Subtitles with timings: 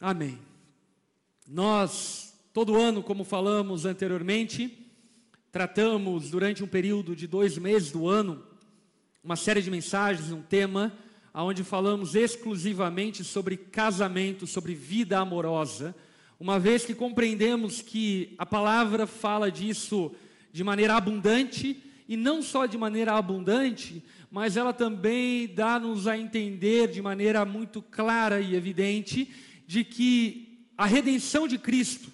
[0.00, 0.38] Amém.
[1.46, 4.76] Nós, todo ano, como falamos anteriormente,
[5.52, 8.42] tratamos durante um período de dois meses do ano
[9.22, 10.92] uma série de mensagens, um tema,
[11.32, 15.94] onde falamos exclusivamente sobre casamento, sobre vida amorosa,
[16.38, 20.12] uma vez que compreendemos que a palavra fala disso
[20.52, 26.88] de maneira abundante, e não só de maneira abundante, mas ela também dá-nos a entender
[26.88, 29.32] de maneira muito clara e evidente
[29.66, 32.10] de que a redenção de Cristo,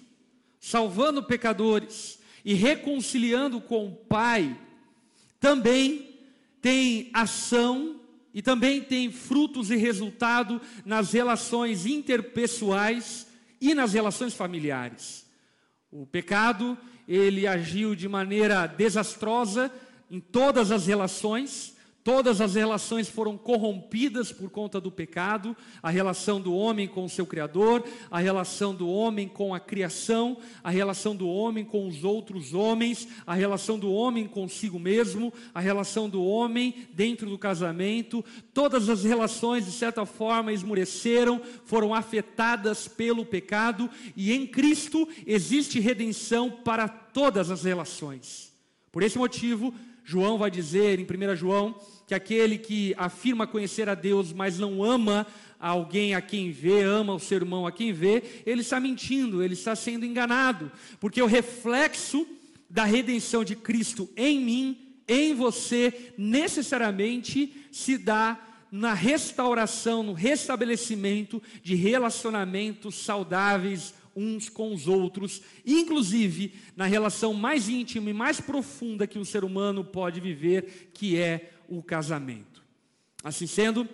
[0.59, 4.57] salvando pecadores e reconciliando com o Pai,
[5.39, 6.19] também
[6.61, 7.99] tem ação
[8.33, 13.27] e também tem frutos e resultado nas relações interpessoais
[13.59, 15.25] e nas relações familiares.
[15.91, 16.77] O pecado,
[17.07, 19.71] ele agiu de maneira desastrosa
[20.09, 26.41] em todas as relações, Todas as relações foram corrompidas por conta do pecado, a relação
[26.41, 31.15] do homem com o seu Criador, a relação do homem com a criação, a relação
[31.15, 36.23] do homem com os outros homens, a relação do homem consigo mesmo, a relação do
[36.23, 38.25] homem dentro do casamento.
[38.51, 45.79] Todas as relações, de certa forma, esmureceram, foram afetadas pelo pecado, e em Cristo existe
[45.79, 48.51] redenção para todas as relações.
[48.91, 49.73] Por esse motivo,
[50.11, 51.73] João vai dizer em 1 João
[52.05, 55.25] que aquele que afirma conhecer a Deus, mas não ama
[55.57, 59.53] alguém a quem vê, ama o seu irmão a quem vê, ele está mentindo, ele
[59.53, 62.27] está sendo enganado, porque o reflexo
[62.69, 68.37] da redenção de Cristo em mim, em você, necessariamente se dá
[68.69, 77.69] na restauração, no restabelecimento de relacionamentos saudáveis, uns com os outros, inclusive na relação mais
[77.69, 82.63] íntima e mais profunda que um ser humano pode viver, que é o casamento.
[83.23, 83.87] Assim sendo,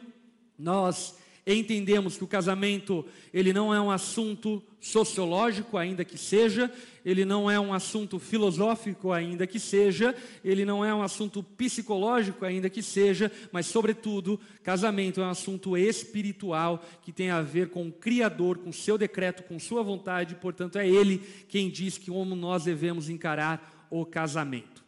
[0.58, 1.18] nós
[1.56, 6.70] entendemos que o casamento, ele não é um assunto sociológico, ainda que seja,
[7.06, 12.44] ele não é um assunto filosófico, ainda que seja, ele não é um assunto psicológico,
[12.44, 17.88] ainda que seja, mas, sobretudo, casamento é um assunto espiritual que tem a ver com
[17.88, 22.36] o Criador, com seu decreto, com sua vontade, portanto, é Ele quem diz que como
[22.36, 24.84] nós devemos encarar o casamento.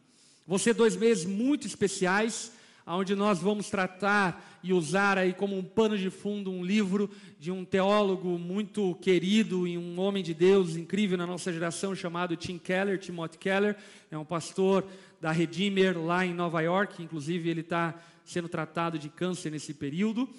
[0.58, 2.52] Ser dois meses muito especiais
[2.98, 7.52] onde nós vamos tratar e usar aí como um pano de fundo um livro de
[7.52, 12.58] um teólogo muito querido e um homem de Deus incrível na nossa geração chamado Tim
[12.58, 13.78] Keller, Timothy Keller,
[14.10, 14.86] é um pastor
[15.22, 17.96] da Redeemer lá em Nova York, inclusive ele está
[18.26, 20.30] sendo tratado de câncer nesse período,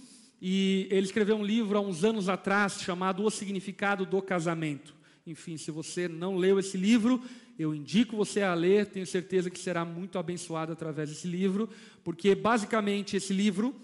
[0.41, 4.95] e ele escreveu um livro há uns anos atrás chamado O Significado do Casamento.
[5.27, 7.23] Enfim, se você não leu esse livro,
[7.61, 11.69] eu indico você a ler, tenho certeza que será muito abençoado através desse livro,
[12.03, 13.75] porque basicamente esse livro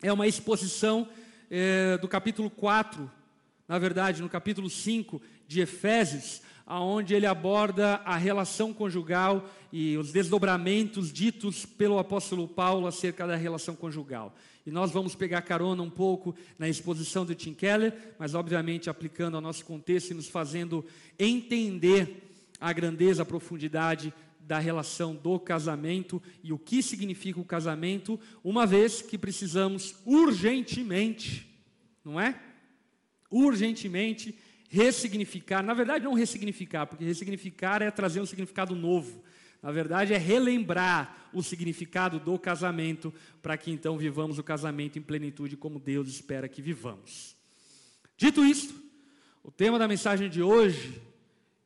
[0.00, 1.08] é uma exposição
[1.50, 3.10] é, do capítulo 4,
[3.66, 10.12] na verdade, no capítulo 5 de Efésios, aonde ele aborda a relação conjugal e os
[10.12, 14.36] desdobramentos ditos pelo apóstolo Paulo acerca da relação conjugal.
[14.64, 19.34] E nós vamos pegar carona um pouco na exposição do Tim Keller, mas obviamente aplicando
[19.34, 20.84] ao nosso contexto e nos fazendo
[21.18, 22.29] entender
[22.60, 28.66] a grandeza, a profundidade da relação do casamento e o que significa o casamento, uma
[28.66, 31.46] vez que precisamos urgentemente,
[32.04, 32.38] não é?
[33.30, 34.36] Urgentemente
[34.68, 39.22] ressignificar, na verdade não ressignificar, porque ressignificar é trazer um significado novo.
[39.62, 45.02] Na verdade é relembrar o significado do casamento para que então vivamos o casamento em
[45.02, 47.36] plenitude como Deus espera que vivamos.
[48.16, 48.74] Dito isto,
[49.42, 51.00] o tema da mensagem de hoje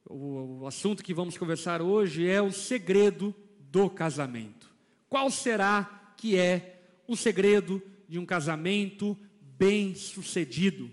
[0.09, 4.73] o, assunto que vamos conversar hoje é o segredo do casamento.
[5.09, 10.91] Qual será que é o segredo de um casamento bem-sucedido?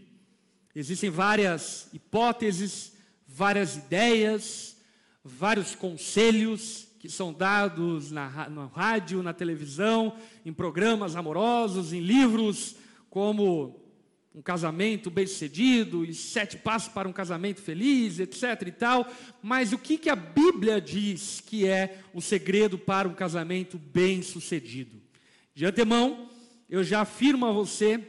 [0.74, 2.94] Existem várias hipóteses,
[3.28, 4.78] várias ideias,
[5.24, 8.28] vários conselhos que são dados na,
[8.74, 12.76] rádio, na televisão, em programas amorosos, em livros
[13.10, 13.81] como
[14.34, 19.06] um casamento bem-sucedido e sete passos para um casamento feliz, etc e tal.
[19.44, 25.02] Mas o que, que a Bíblia diz que é o segredo para um casamento bem-sucedido?
[25.54, 26.30] De antemão,
[26.70, 28.00] eu já afirmo a você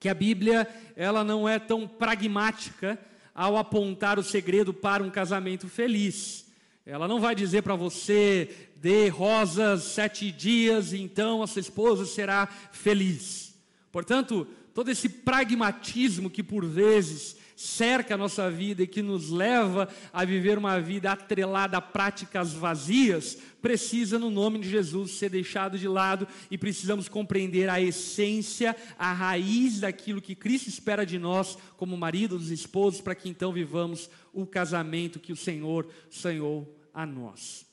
[0.00, 2.98] que a Bíblia ela não é tão pragmática
[3.32, 6.46] ao apontar o segredo para um casamento feliz.
[6.84, 12.04] Ela não vai dizer para você dê rosas sete dias e então a sua esposa
[12.04, 13.54] será feliz.
[13.90, 19.88] Portanto, todo esse pragmatismo que por vezes cerca a nossa vida e que nos leva
[20.12, 25.78] a viver uma vida atrelada a práticas vazias, precisa, no nome de Jesus, ser deixado
[25.78, 31.56] de lado e precisamos compreender a essência, a raiz daquilo que Cristo espera de nós,
[31.76, 37.06] como maridos e esposos, para que então vivamos o casamento que o Senhor sonhou a
[37.06, 37.64] nós.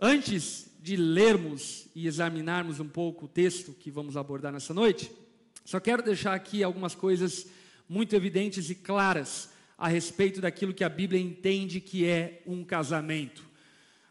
[0.00, 5.10] Antes de lermos e examinarmos um pouco o texto que vamos abordar nessa noite,
[5.68, 7.46] só quero deixar aqui algumas coisas
[7.86, 13.44] muito evidentes e claras a respeito daquilo que a Bíblia entende que é um casamento.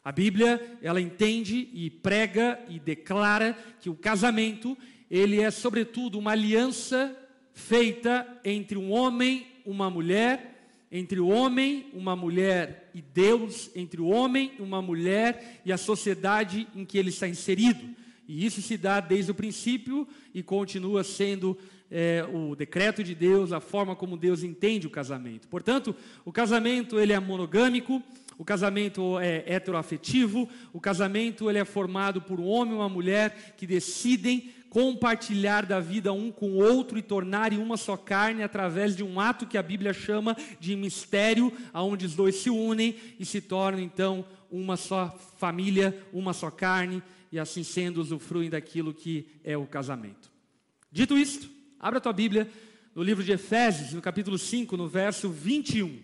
[0.06, 4.78] A Bíblia, ela entende e prega e declara que o casamento,
[5.10, 7.18] ele é sobretudo uma aliança
[7.56, 14.06] feita entre um homem, uma mulher, entre o homem, uma mulher e Deus, entre o
[14.06, 17.98] homem, uma mulher e a sociedade em que ele está inserido.
[18.28, 21.58] E isso se dá desde o princípio e continua sendo
[21.90, 25.48] é, o decreto de Deus, a forma como Deus entende o casamento.
[25.48, 25.96] Portanto,
[26.26, 28.02] o casamento ele é monogâmico,
[28.38, 33.56] o casamento é heteroafetivo, o casamento ele é formado por um homem e uma mulher
[33.58, 38.96] que decidem compartilhar da vida um com o outro e tornarem uma só carne através
[38.96, 43.26] de um ato que a Bíblia chama de mistério, aonde os dois se unem e
[43.26, 47.02] se tornam então uma só família, uma só carne
[47.32, 50.32] e assim sendo usufruem daquilo que é o casamento.
[50.92, 52.50] Dito isto, abra a tua Bíblia
[52.96, 56.02] no livro de Efésios, no capítulo 5, no verso 21.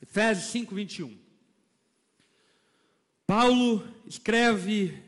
[0.00, 1.18] Efésios 5, 21.
[3.26, 5.02] Paulo escreve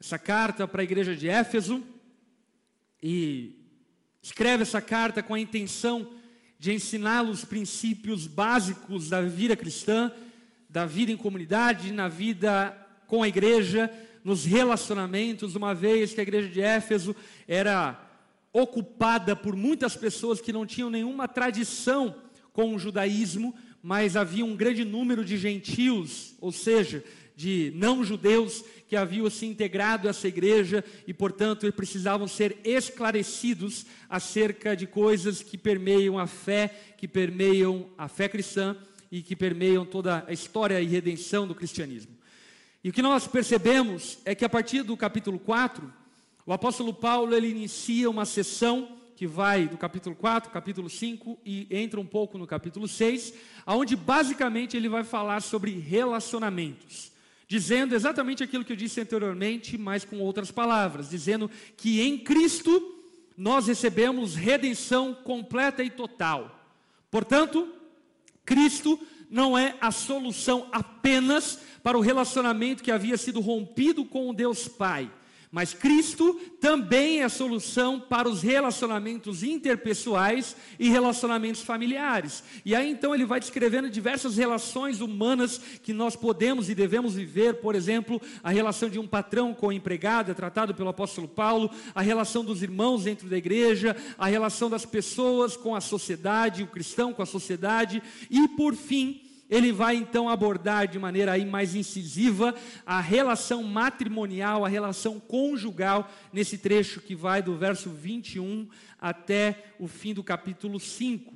[0.00, 1.82] essa carta para a igreja de Éfeso
[3.02, 3.58] e
[4.22, 6.12] escreve essa carta com a intenção
[6.58, 10.12] de ensiná-los princípios básicos da vida cristã,
[10.68, 12.70] da vida em comunidade, na vida
[13.06, 13.90] com a igreja,
[14.24, 17.14] nos relacionamentos, uma vez que a igreja de Éfeso
[17.46, 18.04] era
[18.52, 22.14] ocupada por muitas pessoas que não tinham nenhuma tradição
[22.52, 27.04] com o judaísmo, mas havia um grande número de gentios, ou seja,
[27.36, 34.74] de não-judeus que haviam se integrado a essa igreja e, portanto, precisavam ser esclarecidos acerca
[34.74, 38.76] de coisas que permeiam a fé, que permeiam a fé cristã
[39.12, 42.17] e que permeiam toda a história e redenção do cristianismo.
[42.82, 45.92] E o que nós percebemos é que a partir do capítulo 4,
[46.46, 51.66] o apóstolo Paulo ele inicia uma sessão que vai do capítulo 4, capítulo 5 e
[51.70, 53.34] entra um pouco no capítulo 6,
[53.66, 57.10] aonde basicamente ele vai falar sobre relacionamentos,
[57.48, 62.94] dizendo exatamente aquilo que eu disse anteriormente, mas com outras palavras, dizendo que em Cristo
[63.36, 66.64] nós recebemos redenção completa e total.
[67.10, 67.68] Portanto,
[68.44, 74.34] Cristo não é a solução apenas para o relacionamento que havia sido rompido com o
[74.34, 75.10] Deus Pai.
[75.50, 82.44] Mas Cristo também é solução para os relacionamentos interpessoais e relacionamentos familiares.
[82.66, 87.54] E aí então ele vai descrevendo diversas relações humanas que nós podemos e devemos viver,
[87.54, 91.70] por exemplo, a relação de um patrão com o empregado, é tratado pelo apóstolo Paulo,
[91.94, 96.66] a relação dos irmãos dentro da igreja, a relação das pessoas com a sociedade, o
[96.66, 101.74] cristão com a sociedade, e por fim, ele vai então abordar de maneira aí mais
[101.74, 102.54] incisiva
[102.84, 108.68] a relação matrimonial, a relação conjugal, nesse trecho que vai do verso 21
[108.98, 111.34] até o fim do capítulo 5,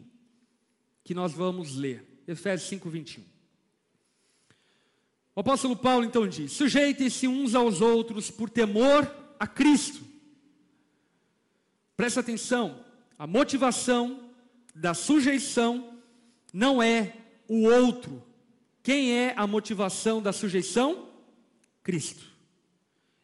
[1.02, 2.04] que nós vamos ler.
[2.28, 3.24] Efésios 5, 21.
[5.34, 9.10] O apóstolo Paulo então diz: Sujeitem-se uns aos outros por temor
[9.40, 10.04] a Cristo.
[11.96, 12.84] Presta atenção,
[13.18, 14.30] a motivação
[14.74, 15.98] da sujeição
[16.52, 17.21] não é
[17.52, 18.24] o outro.
[18.82, 21.10] Quem é a motivação da sujeição?
[21.82, 22.24] Cristo.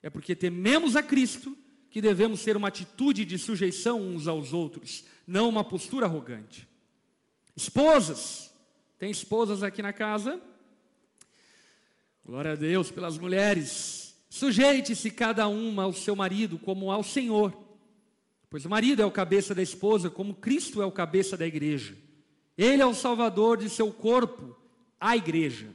[0.02, 1.56] É porque tememos a Cristo
[1.88, 6.68] que devemos ter uma atitude de sujeição uns aos outros, não uma postura arrogante.
[7.56, 8.52] Esposas,
[8.98, 10.38] tem esposas aqui na casa?
[12.22, 14.14] Glória a Deus pelas mulheres.
[14.28, 17.56] Sujeite-se cada uma ao seu marido como ao Senhor,
[18.50, 21.96] pois o marido é o cabeça da esposa, como Cristo é o cabeça da igreja.
[22.58, 24.56] Ele é o salvador de seu corpo,
[25.00, 25.70] a igreja.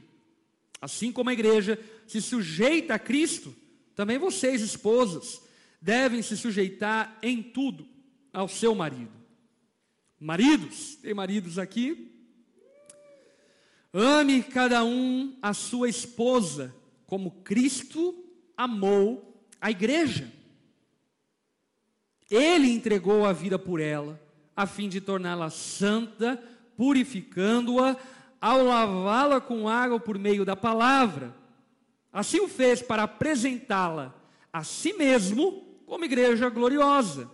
[0.82, 3.56] Assim como a igreja se sujeita a Cristo,
[3.94, 5.40] também vocês, esposas,
[5.80, 7.88] devem se sujeitar em tudo
[8.30, 9.12] ao seu marido.
[10.20, 12.12] Maridos, tem maridos aqui?
[13.90, 16.74] Ame cada um a sua esposa,
[17.06, 18.14] como Cristo
[18.56, 20.30] amou a igreja.
[22.30, 24.20] Ele entregou a vida por ela,
[24.54, 26.42] a fim de torná-la santa,
[26.76, 27.96] purificando-a
[28.40, 31.34] ao lavá-la com água por meio da palavra.
[32.12, 34.14] Assim o fez para apresentá-la
[34.52, 37.30] a si mesmo como igreja gloriosa,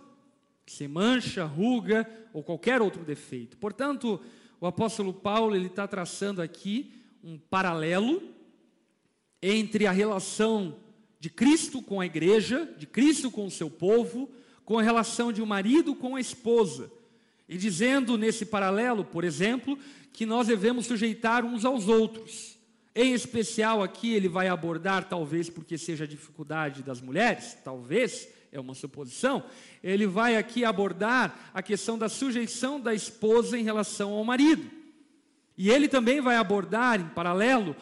[0.65, 3.57] sem mancha, ruga ou qualquer outro defeito.
[3.57, 4.19] Portanto,
[4.59, 6.93] o apóstolo Paulo ele está traçando aqui
[7.23, 8.23] um paralelo
[9.41, 10.77] entre a relação
[11.19, 14.29] de Cristo com a igreja, de Cristo com o seu povo,
[14.65, 16.91] com a relação de um marido com a esposa.
[17.51, 19.77] E dizendo nesse paralelo, por exemplo,
[20.13, 22.57] que nós devemos sujeitar uns aos outros.
[22.95, 28.59] Em especial aqui ele vai abordar, talvez porque seja a dificuldade das mulheres, talvez, é
[28.59, 29.43] uma suposição,
[29.83, 34.71] ele vai aqui abordar a questão da sujeição da esposa em relação ao marido.
[35.57, 37.75] E ele também vai abordar, em paralelo,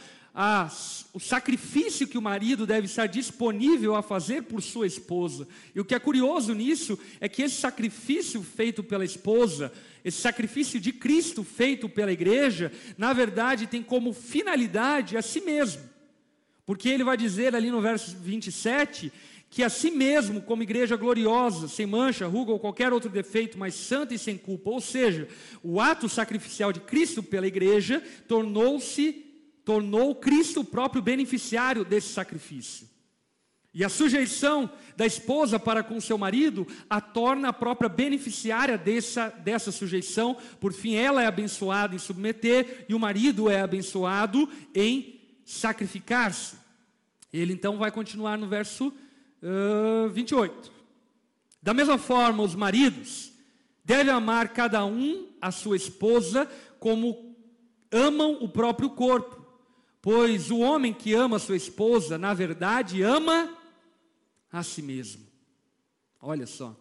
[1.14, 5.48] o sacrifício que o marido deve estar disponível a fazer por sua esposa.
[5.74, 9.72] E o que é curioso nisso é que esse sacrifício feito pela esposa,
[10.04, 15.82] esse sacrifício de Cristo feito pela igreja, na verdade tem como finalidade a si mesmo.
[16.66, 19.12] Porque ele vai dizer ali no verso 27
[19.50, 23.74] que a si mesmo, como igreja gloriosa, sem mancha, ruga ou qualquer outro defeito, mas
[23.74, 25.28] santa e sem culpa, ou seja,
[25.64, 29.29] o ato sacrificial de Cristo pela igreja tornou-se
[29.66, 32.88] tornou Cristo o próprio beneficiário desse sacrifício.
[33.74, 39.30] E a sujeição da esposa para com seu marido a torna a própria beneficiária dessa,
[39.30, 45.20] dessa sujeição, por fim, ela é abençoada em submeter e o marido é abençoado em
[45.46, 46.58] sacrificar-se.
[47.32, 50.72] Ele então vai continuar no verso uh, 28.
[51.62, 53.32] Da mesma forma, os maridos
[53.86, 56.50] devem amar cada um a sua esposa
[56.80, 57.36] como
[57.92, 59.39] amam o próprio corpo.
[60.02, 63.56] Pois o homem que ama sua esposa, na verdade, ama
[64.52, 65.28] a si mesmo.
[66.22, 66.76] Olha só.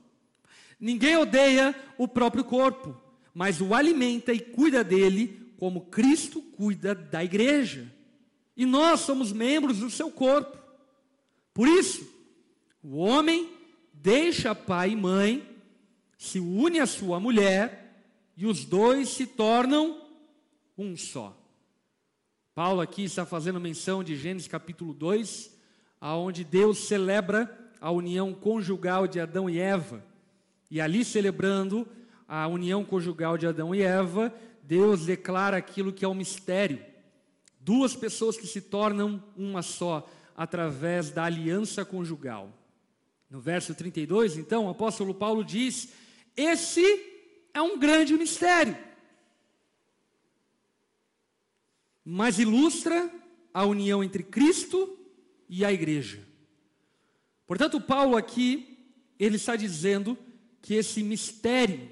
[0.78, 2.96] Ninguém odeia o próprio corpo,
[3.34, 7.92] mas o alimenta e cuida dele, como Cristo cuida da igreja.
[8.56, 10.56] E nós somos membros do seu corpo.
[11.52, 12.08] Por isso,
[12.82, 13.52] o homem
[13.92, 15.56] deixa pai e mãe,
[16.16, 17.88] se une à sua mulher,
[18.36, 20.00] e os dois se tornam
[20.76, 21.37] um só.
[22.58, 25.56] Paulo aqui está fazendo menção de Gênesis capítulo 2,
[26.00, 30.04] aonde Deus celebra a união conjugal de Adão e Eva.
[30.68, 31.86] E ali celebrando
[32.26, 34.34] a união conjugal de Adão e Eva,
[34.64, 36.84] Deus declara aquilo que é um mistério.
[37.60, 42.52] Duas pessoas que se tornam uma só através da aliança conjugal.
[43.30, 45.92] No verso 32, então, o apóstolo Paulo diz:
[46.36, 46.82] Esse
[47.54, 48.87] é um grande mistério
[52.10, 53.12] mas ilustra
[53.52, 54.98] a união entre Cristo
[55.46, 56.26] e a igreja.
[57.46, 58.78] Portanto, Paulo aqui,
[59.20, 60.16] ele está dizendo
[60.62, 61.90] que esse mistério,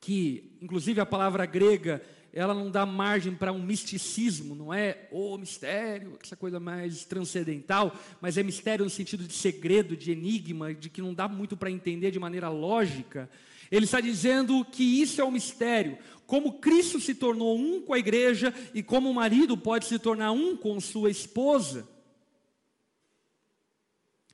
[0.00, 2.00] que inclusive a palavra grega,
[2.32, 7.04] ela não dá margem para um misticismo, não é o oh, mistério, essa coisa mais
[7.04, 11.56] transcendental, mas é mistério no sentido de segredo, de enigma, de que não dá muito
[11.56, 13.28] para entender de maneira lógica.
[13.70, 17.98] Ele está dizendo que isso é um mistério, como Cristo se tornou um com a
[17.98, 21.88] igreja e como o marido pode se tornar um com sua esposa.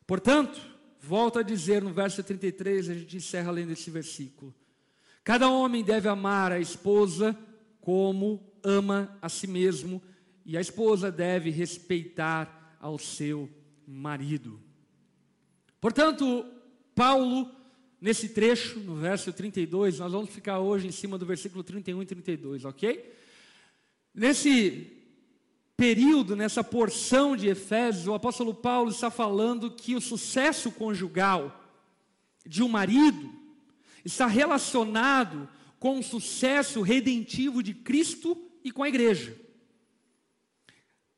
[0.06, 0.60] Portanto,
[1.00, 4.54] volta a dizer no verso 33, a gente encerra lendo esse versículo.
[5.22, 7.38] Cada homem deve amar a esposa
[7.80, 10.02] como ama a si mesmo,
[10.44, 13.48] e a esposa deve respeitar ao seu
[13.86, 14.60] marido.
[15.80, 16.44] Portanto,
[16.94, 17.50] Paulo
[18.02, 22.06] nesse trecho, no verso 32, nós vamos ficar hoje em cima do versículo 31 e
[22.06, 23.14] 32, ok?
[24.12, 24.90] Nesse
[25.76, 31.64] período, nessa porção de Efésios, o apóstolo Paulo está falando que o sucesso conjugal
[32.44, 33.32] de um marido
[34.04, 39.38] está relacionado com o sucesso redentivo de Cristo e com a igreja.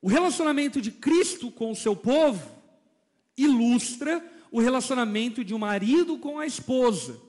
[0.03, 2.47] O relacionamento de Cristo com o seu povo
[3.39, 4.23] ilustra
[4.55, 7.21] o relacionamento de um marido com a esposa.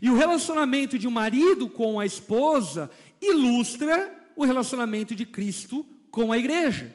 [0.00, 2.88] E o relacionamento de um marido com a esposa
[3.20, 6.94] ilustra o relacionamento de Cristo com a igreja.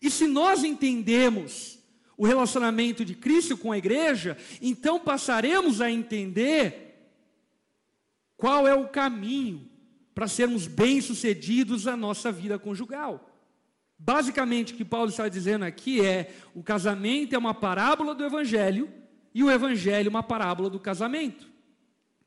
[0.00, 1.80] E se nós entendemos
[2.16, 7.10] o relacionamento de Cristo com a igreja, então passaremos a entender
[8.36, 9.68] qual é o caminho
[10.14, 13.35] para sermos bem-sucedidos na nossa vida conjugal.
[13.98, 18.88] Basicamente, o que Paulo está dizendo aqui é: o casamento é uma parábola do evangelho
[19.34, 21.46] e o evangelho é uma parábola do casamento.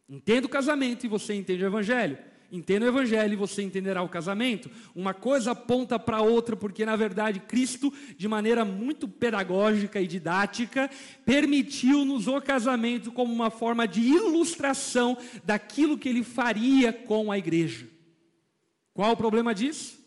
[0.07, 2.17] Entenda o casamento e você entende o evangelho.
[2.51, 4.71] Entenda o evangelho e você entenderá o casamento.
[4.95, 10.89] Uma coisa aponta para outra, porque na verdade Cristo, de maneira muito pedagógica e didática,
[11.23, 17.87] permitiu-nos o casamento como uma forma de ilustração daquilo que ele faria com a igreja.
[18.95, 19.98] Qual o problema disso?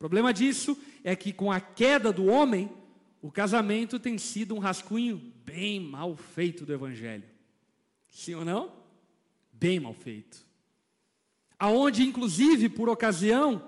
[0.00, 2.68] Problema disso é que com a queda do homem,
[3.22, 7.22] o casamento tem sido um rascunho bem mal feito do Evangelho.
[8.08, 8.80] Sim ou não?
[9.60, 10.38] bem mal feito.
[11.58, 13.62] Aonde, inclusive, por ocasião,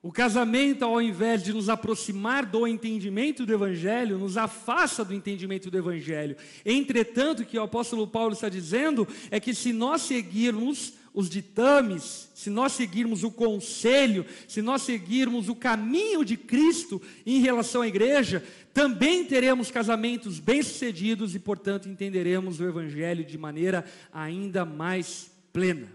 [0.00, 5.68] o casamento, ao invés de nos aproximar do entendimento do Evangelho, nos afasta do entendimento
[5.68, 6.36] do Evangelho.
[6.64, 12.30] Entretanto, o que o apóstolo Paulo está dizendo é que se nós seguirmos os ditames,
[12.34, 17.88] se nós seguirmos o conselho, se nós seguirmos o caminho de Cristo em relação à
[17.88, 25.92] igreja, também teremos casamentos bem-sucedidos e, portanto, entenderemos o Evangelho de maneira ainda mais plena.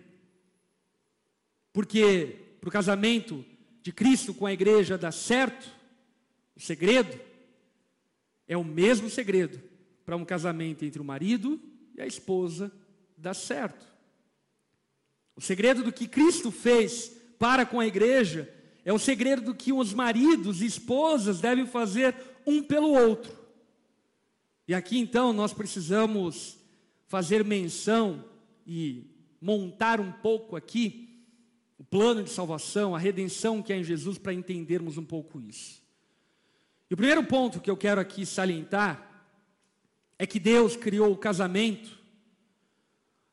[1.72, 3.46] Porque para o casamento
[3.82, 5.70] de Cristo com a igreja dá certo,
[6.56, 7.20] o segredo
[8.48, 9.62] é o mesmo segredo
[10.06, 11.60] para um casamento entre o marido
[11.96, 12.72] e a esposa
[13.18, 13.95] dar certo.
[15.36, 18.52] O segredo do que Cristo fez para com a igreja
[18.86, 22.16] é o segredo do que os maridos e esposas devem fazer
[22.46, 23.36] um pelo outro.
[24.68, 26.58] E aqui então nós precisamos
[27.08, 28.24] fazer menção
[28.66, 29.06] e
[29.42, 31.24] montar um pouco aqui
[31.78, 35.84] o plano de salvação, a redenção que é em Jesus, para entendermos um pouco isso.
[36.90, 39.28] E o primeiro ponto que eu quero aqui salientar
[40.18, 42.00] é que Deus criou o casamento,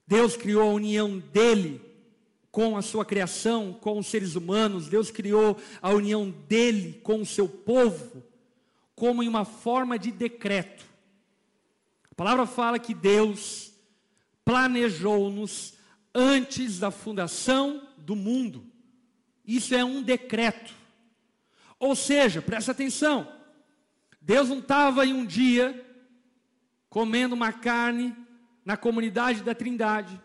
[0.06, 1.80] Deus criou a união dele
[2.52, 7.26] com a sua criação, com os seres humanos, Deus criou a união dele com o
[7.26, 8.22] seu povo,
[8.94, 10.84] como em uma forma de decreto.
[12.10, 13.72] A palavra fala que Deus
[14.44, 15.72] planejou-nos
[16.14, 18.66] antes da fundação do mundo.
[19.46, 20.74] Isso é um decreto.
[21.78, 23.26] Ou seja, presta atenção.
[24.20, 25.86] Deus não estava em um dia
[26.90, 28.14] comendo uma carne
[28.62, 30.20] na comunidade da Trindade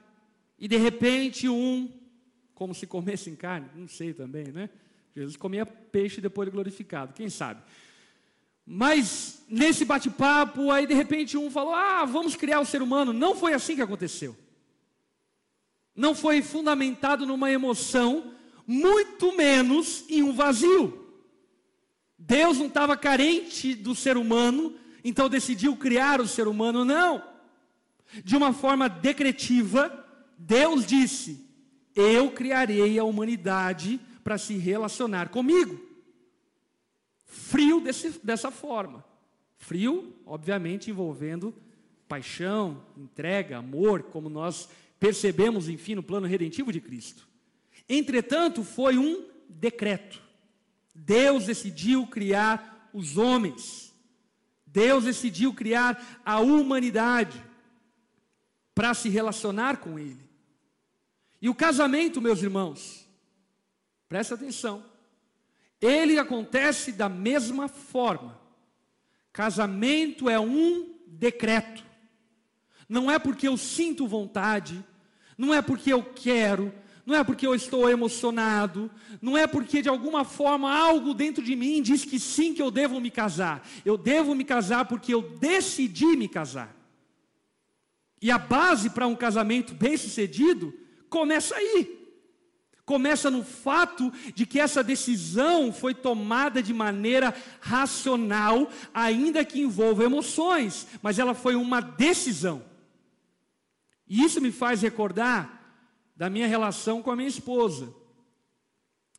[0.60, 1.90] e de repente um,
[2.58, 4.70] como se comesse em carne, não sei também, né?
[5.16, 7.62] Jesus comia peixe depois de glorificado, quem sabe?
[8.66, 13.14] Mas nesse bate-papo, aí de repente um falou: Ah, vamos criar o ser humano.
[13.14, 14.36] Não foi assim que aconteceu
[15.98, 18.32] não foi fundamentado numa emoção,
[18.68, 21.06] muito menos em um vazio.
[22.20, 27.24] Deus não estava carente do ser humano, então decidiu criar o ser humano, não.
[28.24, 30.06] De uma forma decretiva,
[30.38, 31.47] Deus disse:
[32.00, 35.84] Eu criarei a humanidade para se relacionar comigo.
[37.26, 39.04] Frio desse, dessa forma.
[39.58, 41.56] Frio, obviamente, envolvendo
[42.08, 44.70] paixão, entrega, amor, como nós
[45.00, 47.28] percebemos, enfim, no plano redentivo de Cristo.
[47.90, 50.22] Entretanto, foi um decreto.
[50.94, 53.92] Deus decidiu criar os homens.
[54.68, 57.44] Deus decidiu criar a humanidade
[58.76, 60.27] para se relacionar com Ele.
[61.42, 63.08] E o casamento, meus irmãos,
[64.10, 64.84] presta atenção,
[65.80, 68.40] ele acontece da mesma forma.
[69.32, 71.86] Casamento é um decreto.
[72.90, 74.84] Não é porque eu sinto vontade,
[75.38, 76.74] não é porque eu quero,
[77.06, 78.90] não é porque eu estou emocionado,
[79.22, 82.72] não é porque de alguma forma algo dentro de mim diz que sim, que eu
[82.72, 83.68] devo me casar.
[83.86, 86.76] Eu devo me casar porque eu decidi me casar.
[88.22, 90.74] E a base para um casamento bem-sucedido
[91.10, 91.98] começa aí.
[92.86, 100.06] Começa no fato de que essa decisão foi tomada de maneira racional, ainda que envolva
[100.06, 102.64] emoções, mas ela foi uma decisão.
[104.08, 107.94] E isso me faz recordar da minha relação com a minha esposa.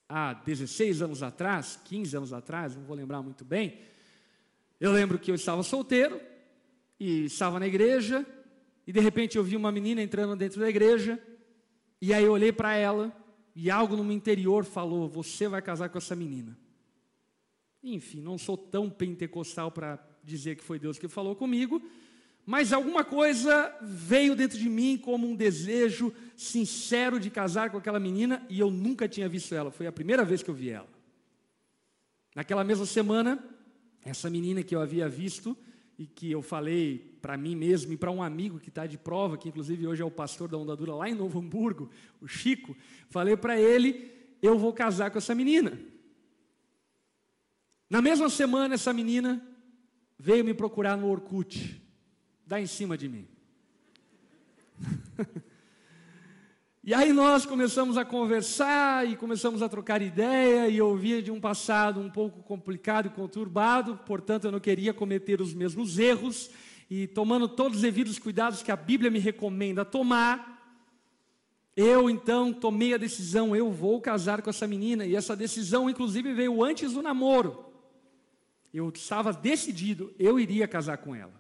[0.09, 3.79] Há 16 anos atrás, 15 anos atrás, não vou lembrar muito bem,
[4.81, 6.18] eu lembro que eu estava solteiro
[6.98, 8.24] e estava na igreja,
[8.87, 11.22] e de repente eu vi uma menina entrando dentro da igreja,
[12.00, 13.12] e aí eu olhei para ela,
[13.54, 16.56] e algo no meu interior falou: Você vai casar com essa menina.
[17.82, 21.82] Enfim, não sou tão pentecostal para dizer que foi Deus que falou comigo,
[22.44, 28.00] mas alguma coisa veio dentro de mim como um desejo sincero de casar com aquela
[28.00, 30.88] menina e eu nunca tinha visto ela, foi a primeira vez que eu vi ela.
[32.34, 33.42] Naquela mesma semana,
[34.04, 35.56] essa menina que eu havia visto
[35.98, 39.37] e que eu falei para mim mesmo e para um amigo que está de prova,
[39.37, 42.76] que inclusive hoje é o pastor da Ondadura lá em Novo Hamburgo, o Chico,
[43.11, 45.78] falei para ele: eu vou casar com essa menina.
[47.90, 49.42] Na mesma semana, essa menina
[50.18, 51.82] veio me procurar no Orkut
[52.48, 53.28] dá em cima de mim.
[56.88, 61.31] e aí nós começamos a conversar e começamos a trocar ideia e eu via de
[61.31, 66.48] um passado um pouco complicado e conturbado, portanto eu não queria cometer os mesmos erros
[66.88, 70.81] e tomando todos os devidos cuidados que a Bíblia me recomenda tomar,
[71.77, 76.33] eu então tomei a decisão, eu vou casar com essa menina, e essa decisão inclusive
[76.33, 77.66] veio antes do namoro.
[78.72, 81.38] Eu estava decidido, eu iria casar com ela.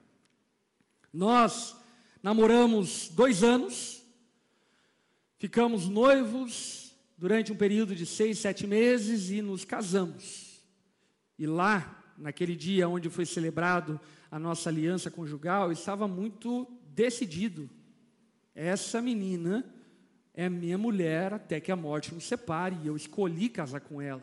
[1.10, 1.74] Nós
[2.22, 3.97] namoramos dois anos,
[5.38, 10.64] Ficamos noivos durante um período de seis, sete meses e nos casamos.
[11.38, 17.70] E lá, naquele dia onde foi celebrado a nossa aliança conjugal, estava muito decidido.
[18.52, 19.64] Essa menina
[20.34, 24.22] é minha mulher até que a morte nos separe, e eu escolhi casar com ela.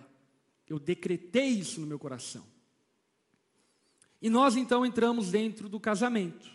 [0.67, 2.43] Eu decretei isso no meu coração.
[4.21, 6.49] E nós então entramos dentro do casamento.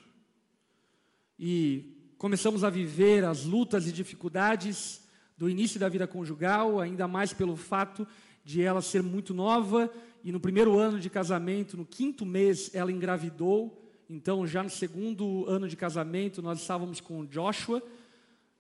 [1.39, 5.01] E começamos a viver as lutas e dificuldades
[5.39, 8.07] do início da vida conjugal, ainda mais pelo fato
[8.45, 9.91] de ela ser muito nova
[10.23, 13.83] e no primeiro ano de casamento, no quinto mês, ela engravidou.
[14.07, 17.83] Então, já no segundo ano de casamento, nós estávamos com Joshua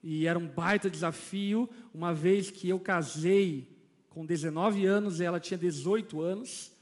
[0.02, 3.76] e era um baita desafio, uma vez que eu casei
[4.08, 6.72] com 19 anos e ela tinha 18 anos.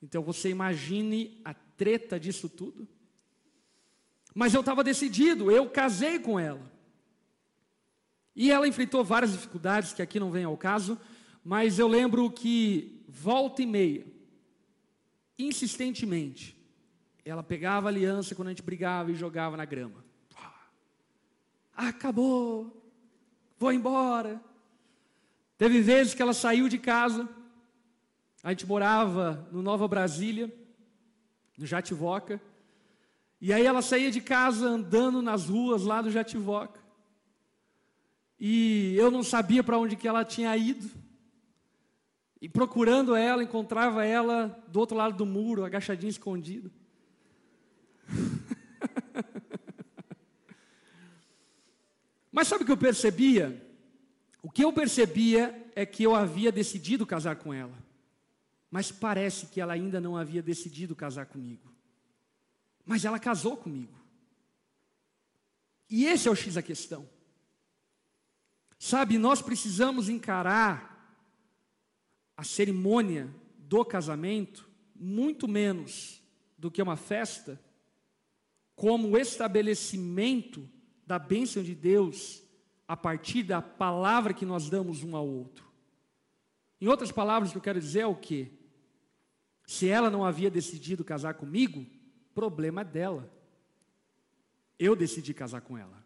[0.00, 2.86] Então, você imagine a treta disso tudo.
[4.34, 6.60] Mas eu estava decidido, eu casei com ela.
[8.34, 10.98] E ela enfrentou várias dificuldades, que aqui não vem ao caso,
[11.44, 14.06] mas eu lembro que volta e meia,
[15.38, 16.56] insistentemente,
[17.24, 20.04] ela pegava a aliança quando a gente brigava e jogava na grama.
[21.74, 22.92] Acabou,
[23.58, 24.40] vou embora.
[25.56, 27.28] Teve vezes que ela saiu de casa,
[28.42, 30.52] a gente morava no Nova Brasília,
[31.56, 32.40] no Jativoca,
[33.40, 36.80] e aí ela saía de casa andando nas ruas lá do Jativoca.
[38.38, 40.90] E eu não sabia para onde que ela tinha ido.
[42.40, 46.70] E procurando ela, encontrava ela do outro lado do muro, agachadinha, escondido.
[52.30, 53.66] Mas sabe o que eu percebia?
[54.42, 57.76] O que eu percebia é que eu havia decidido casar com ela.
[58.70, 61.67] Mas parece que ela ainda não havia decidido casar comigo.
[62.88, 63.92] Mas ela casou comigo.
[65.90, 67.06] E esse é o X da questão.
[68.78, 70.96] Sabe, nós precisamos encarar
[72.34, 76.22] a cerimônia do casamento muito menos
[76.56, 77.60] do que uma festa,
[78.74, 80.66] como o estabelecimento
[81.06, 82.42] da bênção de Deus
[82.86, 85.68] a partir da palavra que nós damos um ao outro.
[86.80, 88.50] Em outras palavras, o que eu quero dizer é o quê?
[89.66, 91.84] Se ela não havia decidido casar comigo,
[92.38, 93.28] problema dela.
[94.78, 95.98] Eu decidi casar com ela.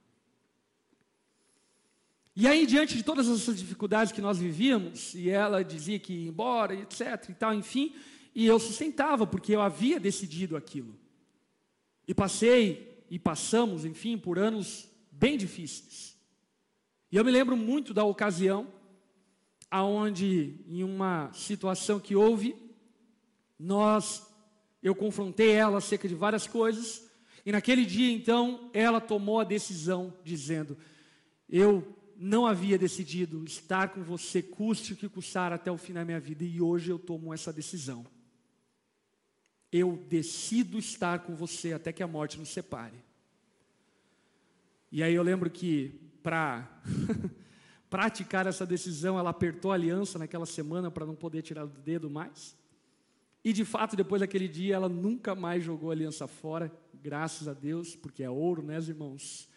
[2.35, 6.29] E aí, diante de todas essas dificuldades que nós vivíamos, e ela dizia que ia
[6.31, 7.95] embora, etc, e tal, enfim,
[8.35, 10.99] e eu sustentava, porque eu havia decidido aquilo.
[12.09, 16.17] E passei, e passamos, enfim, por anos bem difíceis.
[17.11, 18.73] E eu me lembro muito da ocasião,
[19.71, 22.57] aonde, em uma situação que houve,
[23.59, 24.32] nós,
[24.83, 27.09] eu confrontei ela acerca de várias coisas,
[27.45, 30.77] e naquele dia, então, ela tomou a decisão, dizendo:
[31.49, 36.05] Eu não havia decidido estar com você, custe o que custar até o fim da
[36.05, 38.07] minha vida, e hoje eu tomo essa decisão.
[39.73, 43.03] Eu decido estar com você até que a morte nos separe.
[44.91, 46.69] E aí eu lembro que, para
[47.89, 52.11] praticar essa decisão, ela apertou a aliança naquela semana para não poder tirar do dedo
[52.11, 52.55] mais.
[53.45, 57.53] E de fato, depois daquele dia, ela nunca mais jogou a aliança fora, graças a
[57.53, 59.49] Deus, porque é ouro, né, irmãos?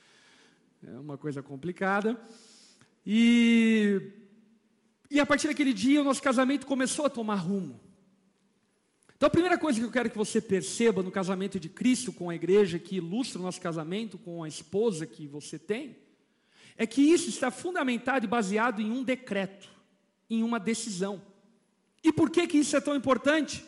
[0.83, 2.19] É uma coisa complicada.
[3.05, 4.01] E,
[5.11, 7.79] e a partir daquele dia, o nosso casamento começou a tomar rumo.
[9.15, 12.29] Então, a primeira coisa que eu quero que você perceba no casamento de Cristo com
[12.29, 15.95] a igreja, que ilustra o nosso casamento com a esposa que você tem,
[16.75, 19.69] é que isso está fundamentado e baseado em um decreto,
[20.29, 21.21] em uma decisão.
[22.03, 23.63] E por que, que isso é tão importante?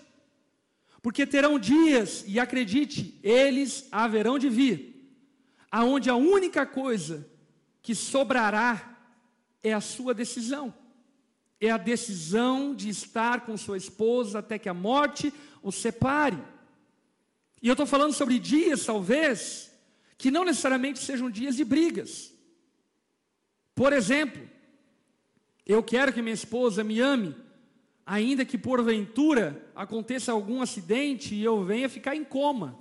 [1.01, 5.15] Porque terão dias, e acredite, eles haverão de vir,
[5.71, 7.27] aonde a única coisa
[7.81, 8.97] que sobrará
[9.63, 10.73] é a sua decisão.
[11.59, 15.33] É a decisão de estar com sua esposa até que a morte
[15.63, 16.37] o separe.
[17.61, 19.71] E eu estou falando sobre dias, talvez,
[20.17, 22.33] que não necessariamente sejam dias de brigas.
[23.73, 24.47] Por exemplo,
[25.65, 27.35] eu quero que minha esposa me ame,
[28.07, 32.79] ainda que porventura aconteça algum acidente e eu venha ficar em coma.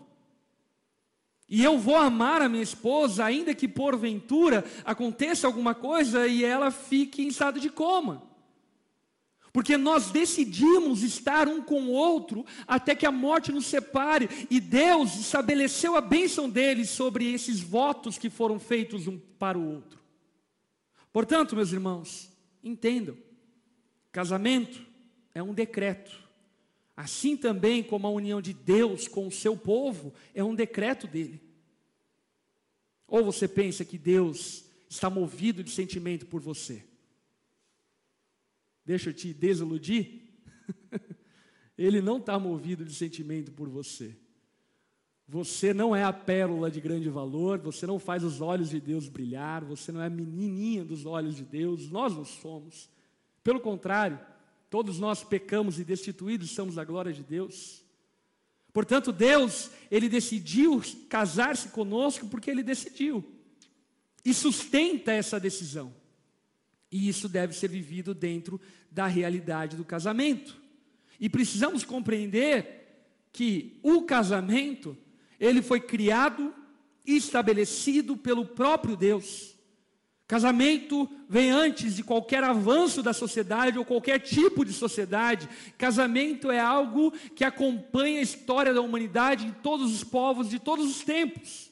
[1.48, 6.70] E eu vou amar a minha esposa, ainda que porventura aconteça alguma coisa e ela
[6.70, 8.22] fique em estado de coma.
[9.52, 14.60] Porque nós decidimos estar um com o outro até que a morte nos separe, e
[14.60, 19.98] Deus estabeleceu a bênção dele sobre esses votos que foram feitos um para o outro.
[21.12, 22.30] Portanto, meus irmãos,
[22.62, 23.16] entendam:
[24.12, 24.86] casamento
[25.36, 26.26] é um decreto.
[26.96, 31.42] Assim também como a união de Deus com o seu povo é um decreto dele.
[33.06, 36.82] Ou você pensa que Deus está movido de sentimento por você.
[38.82, 40.22] Deixa eu te desiludir.
[41.76, 44.16] Ele não está movido de sentimento por você.
[45.28, 49.06] Você não é a pérola de grande valor, você não faz os olhos de Deus
[49.06, 52.88] brilhar, você não é a menininha dos olhos de Deus, nós não somos.
[53.44, 54.18] Pelo contrário,
[54.68, 57.84] todos nós pecamos e destituídos somos da glória de Deus.
[58.72, 63.24] Portanto, Deus, Ele decidiu casar-se conosco porque Ele decidiu.
[64.24, 65.94] E sustenta essa decisão.
[66.90, 70.56] E isso deve ser vivido dentro da realidade do casamento.
[71.18, 74.96] E precisamos compreender que o casamento,
[75.38, 76.54] ele foi criado
[77.04, 79.55] e estabelecido pelo próprio Deus.
[80.26, 85.48] Casamento vem antes de qualquer avanço da sociedade ou qualquer tipo de sociedade.
[85.78, 90.84] Casamento é algo que acompanha a história da humanidade de todos os povos de todos
[90.84, 91.70] os tempos.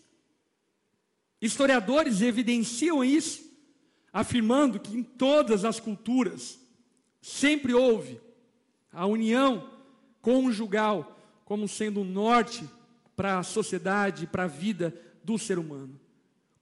[1.42, 3.42] Historiadores evidenciam isso,
[4.12, 6.58] afirmando que em todas as culturas
[7.20, 8.20] sempre houve
[8.92, 9.68] a união
[10.22, 12.68] conjugal como sendo um norte
[13.16, 16.03] para a sociedade, para a vida do ser humano.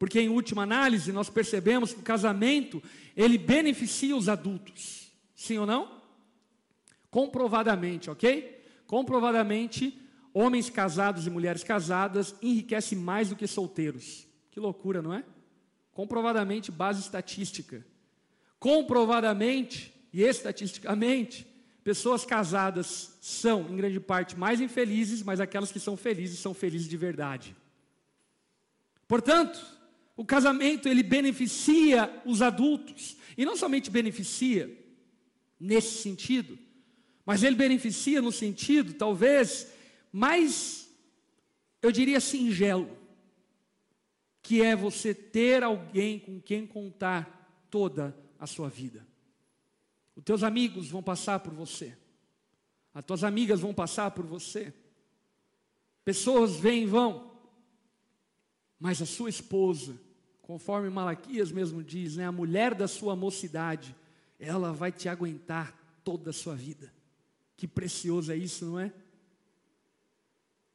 [0.03, 2.83] Porque em última análise nós percebemos que o casamento,
[3.17, 5.13] ele beneficia os adultos.
[5.33, 6.03] Sim ou não?
[7.09, 8.65] Comprovadamente, ok?
[8.85, 9.97] Comprovadamente,
[10.35, 14.27] homens casados e mulheres casadas enriquecem mais do que solteiros.
[14.51, 15.25] Que loucura, não é?
[15.93, 17.87] Comprovadamente, base estatística.
[18.59, 21.47] Comprovadamente e estatisticamente,
[21.85, 26.89] pessoas casadas são, em grande parte, mais infelizes, mas aquelas que são felizes são felizes
[26.89, 27.55] de verdade.
[29.07, 29.81] Portanto,
[30.17, 34.71] o casamento ele beneficia os adultos e não somente beneficia
[35.59, 36.59] nesse sentido,
[37.25, 39.73] mas ele beneficia no sentido talvez
[40.13, 40.83] mais
[41.83, 42.97] eu diria singelo,
[44.41, 49.07] que é você ter alguém com quem contar toda a sua vida.
[50.15, 51.97] Os teus amigos vão passar por você.
[52.95, 54.73] As tuas amigas vão passar por você.
[56.05, 57.32] Pessoas vêm e vão.
[58.83, 59.95] Mas a sua esposa,
[60.41, 63.95] conforme Malaquias mesmo diz, né, a mulher da sua mocidade,
[64.41, 66.93] ela vai te aguentar toda a sua vida.
[67.57, 68.93] Que precioso é isso, não é?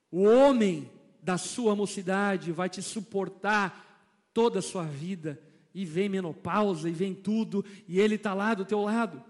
[0.10, 0.90] O homem
[1.22, 5.38] da sua mocidade vai te suportar toda a sua vida.
[5.76, 9.22] E vem menopausa, e vem tudo, e ele está lá do teu lado.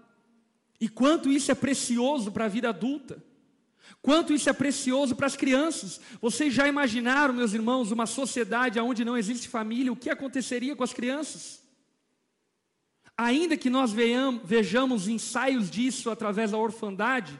[0.80, 3.20] E quanto isso é precioso para a vida adulta.
[4.00, 6.00] Quanto isso é precioso para as crianças.
[6.20, 9.92] Vocês já imaginaram, meus irmãos, uma sociedade onde não existe família?
[9.92, 11.62] O que aconteceria com as crianças?
[13.16, 13.92] Ainda que nós
[14.44, 17.38] vejamos ensaios disso através da orfandade,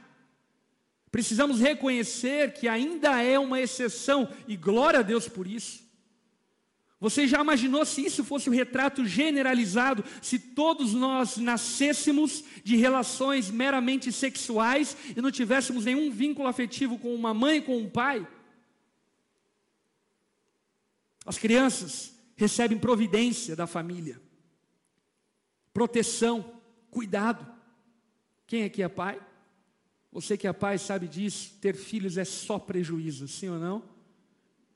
[1.10, 5.87] precisamos reconhecer que ainda é uma exceção, e glória a Deus por isso.
[7.00, 12.74] Você já imaginou se isso fosse o um retrato generalizado, se todos nós nascêssemos de
[12.76, 18.26] relações meramente sexuais e não tivéssemos nenhum vínculo afetivo com uma mãe com um pai?
[21.24, 24.20] As crianças recebem providência da família,
[25.72, 27.46] proteção, cuidado.
[28.46, 29.20] Quem aqui é pai?
[30.10, 33.88] Você que é pai sabe disso, ter filhos é só prejuízo, sim ou não?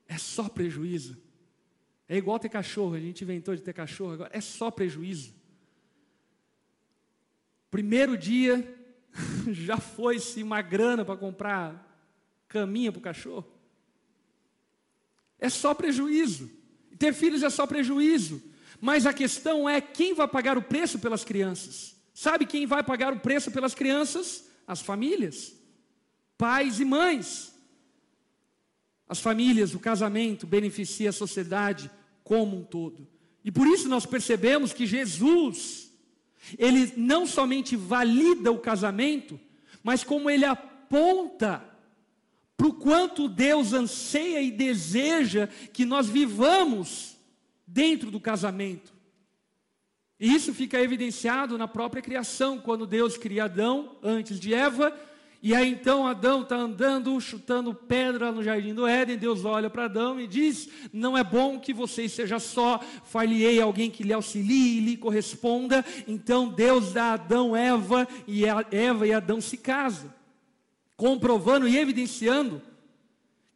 [0.07, 1.22] É só prejuízo.
[2.09, 5.35] É igual ter cachorro, a gente inventou de ter cachorro agora, é só prejuízo.
[7.71, 8.79] Primeiro dia,
[9.51, 11.89] já foi-se uma grana para comprar
[12.49, 13.47] caminha para o cachorro.
[15.39, 16.51] É só prejuízo.
[16.99, 18.43] Ter filhos é só prejuízo.
[18.81, 21.97] Mas a questão é quem vai pagar o preço pelas crianças.
[22.13, 24.49] Sabe quem vai pagar o preço pelas crianças?
[24.67, 25.55] As famílias,
[26.37, 27.52] pais e mães.
[29.13, 31.91] As famílias, o casamento beneficia a sociedade
[32.25, 33.07] como um todo.
[33.45, 35.93] E por isso nós percebemos que Jesus,
[36.59, 39.39] ele não somente valida o casamento,
[39.83, 41.63] mas como ele aponta
[42.57, 47.15] para o quanto Deus anseia e deseja que nós vivamos
[47.67, 48.95] dentro do casamento.
[50.19, 54.99] E isso fica evidenciado na própria criação, quando Deus cria Adão antes de Eva,
[55.43, 59.19] e aí então Adão está andando, chutando pedra no jardim do Éden.
[59.19, 63.91] Deus olha para Adão e diz: Não é bom que você seja só, far-lhe-ei alguém
[63.91, 65.85] que lhe auxilie e lhe corresponda.
[66.07, 70.15] Então Deus dá a Adão Eva, e Eva e Adão se casam,
[70.97, 72.63] comprovando e evidenciando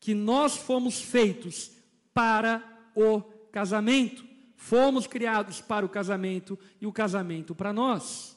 [0.00, 1.70] que nós fomos feitos
[2.12, 2.64] para
[2.96, 3.20] o
[3.52, 4.24] casamento,
[4.56, 8.36] fomos criados para o casamento e o casamento para nós.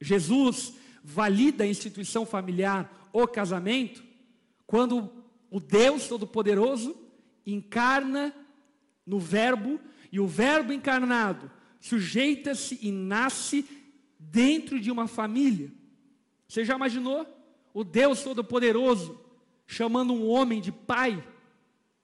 [0.00, 4.02] Jesus valida a instituição familiar, o casamento,
[4.66, 5.10] quando
[5.50, 6.96] o Deus Todo-Poderoso
[7.46, 8.34] encarna
[9.04, 9.80] no Verbo
[10.12, 13.64] E o Verbo encarnado sujeita-se e nasce
[14.18, 15.72] dentro de uma família.
[16.46, 17.26] Você já imaginou?
[17.72, 19.18] O Deus Todo-Poderoso
[19.66, 21.24] chamando um homem de pai.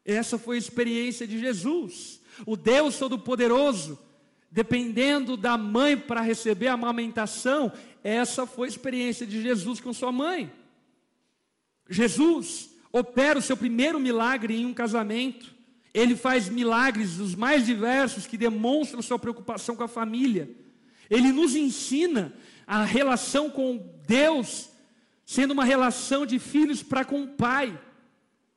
[0.04, 2.22] Essa foi a experiência de Jesus.
[2.46, 3.98] O Deus Todo-Poderoso,
[4.50, 7.72] dependendo da mãe para receber a amamentação,
[8.06, 10.52] essa foi a experiência de Jesus com sua mãe.
[11.90, 15.52] Jesus opera o seu primeiro milagre em um casamento.
[15.92, 20.48] Ele faz milagres dos mais diversos que demonstram sua preocupação com a família.
[21.10, 22.32] Ele nos ensina
[22.64, 24.68] a relação com Deus
[25.24, 27.76] sendo uma relação de filhos para com o pai.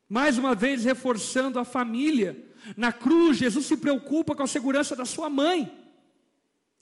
[0.08, 2.38] Mais uma vez reforçando a família.
[2.78, 5.72] Na cruz, Jesus se preocupa com a segurança da sua mãe.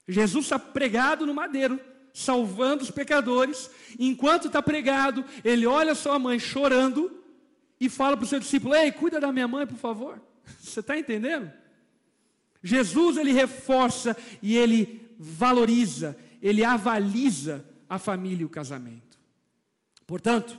[0.06, 1.80] Jesus está pregado no madeiro,
[2.18, 3.70] salvando os pecadores.
[3.98, 7.22] Enquanto está pregado, ele olha sua mãe chorando
[7.80, 10.20] e fala para o seu discípulo: Ei, cuida da minha mãe, por favor.
[10.60, 11.50] Você está entendendo?
[12.62, 19.16] Jesus ele reforça e ele valoriza, ele avaliza a família e o casamento.
[20.04, 20.58] Portanto,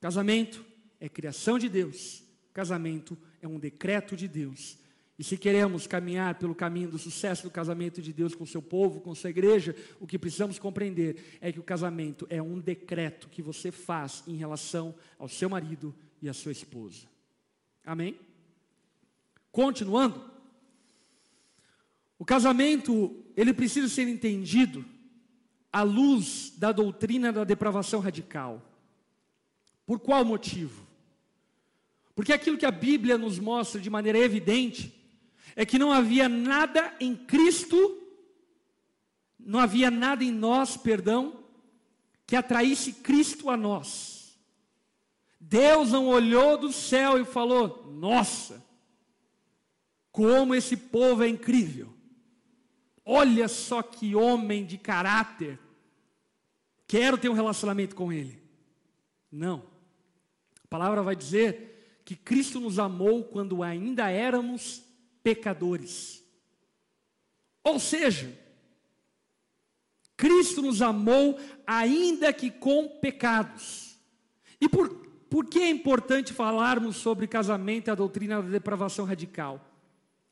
[0.00, 0.64] casamento
[0.98, 2.22] é criação de Deus,
[2.54, 4.78] casamento é um decreto de Deus.
[5.18, 9.00] E se queremos caminhar pelo caminho do sucesso do casamento de Deus com seu povo,
[9.00, 13.42] com sua igreja, o que precisamos compreender é que o casamento é um decreto que
[13.42, 17.06] você faz em relação ao seu marido e à sua esposa.
[17.84, 18.16] Amém?
[19.50, 20.30] Continuando,
[22.18, 24.84] o casamento, ele precisa ser entendido
[25.70, 28.62] à luz da doutrina da depravação radical.
[29.84, 30.86] Por qual motivo?
[32.14, 35.01] Porque aquilo que a Bíblia nos mostra de maneira evidente
[35.54, 37.98] é que não havia nada em Cristo,
[39.38, 41.44] não havia nada em nós, perdão,
[42.26, 44.38] que atraísse Cristo a nós.
[45.38, 48.64] Deus não olhou do céu e falou: Nossa,
[50.10, 51.92] como esse povo é incrível.
[53.04, 55.58] Olha só que homem de caráter.
[56.86, 58.40] Quero ter um relacionamento com ele.
[59.30, 59.64] Não.
[60.62, 64.84] A palavra vai dizer que Cristo nos amou quando ainda éramos
[65.22, 66.24] pecadores.
[67.64, 68.36] Ou seja,
[70.16, 73.96] Cristo nos amou ainda que com pecados.
[74.60, 74.88] E por,
[75.28, 79.68] por que é importante falarmos sobre casamento e a doutrina da depravação radical?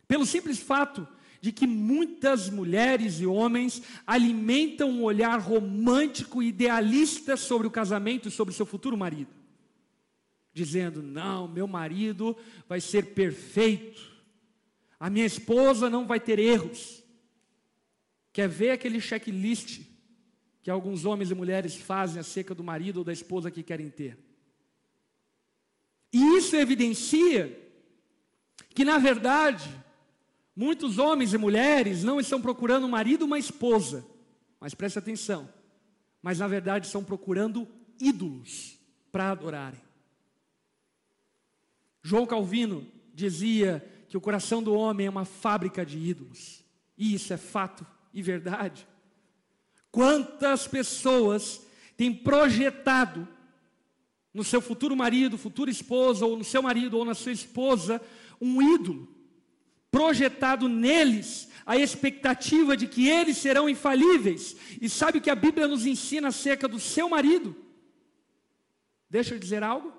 [0.07, 1.07] Pelo simples fato
[1.40, 8.29] de que muitas mulheres e homens alimentam um olhar romântico e idealista sobre o casamento
[8.29, 9.31] e sobre seu futuro marido.
[10.53, 12.37] Dizendo: não, meu marido
[12.68, 14.10] vai ser perfeito,
[15.01, 17.03] a minha esposa não vai ter erros.
[18.33, 19.81] Quer ver aquele checklist
[20.63, 24.17] que alguns homens e mulheres fazem acerca do marido ou da esposa que querem ter?
[26.13, 27.59] E isso evidencia
[28.75, 29.69] que, na verdade,
[30.61, 34.05] Muitos homens e mulheres não estão procurando um marido, uma esposa,
[34.61, 35.49] mas preste atenção,
[36.21, 37.67] mas na verdade estão procurando
[37.99, 38.79] ídolos
[39.11, 39.81] para adorarem.
[42.03, 46.62] João Calvino dizia que o coração do homem é uma fábrica de ídolos,
[46.99, 48.87] e isso é fato e verdade.
[49.90, 51.64] Quantas pessoas
[51.96, 53.27] têm projetado
[54.35, 58.03] no seu futuro marido, futura esposa, ou no seu marido ou na sua esposa,
[58.38, 59.09] um ídolo?
[59.90, 64.57] projetado neles a expectativa de que eles serão infalíveis.
[64.81, 67.57] E sabe o que a Bíblia nos ensina acerca do seu marido?
[69.09, 69.92] Deixa eu dizer algo.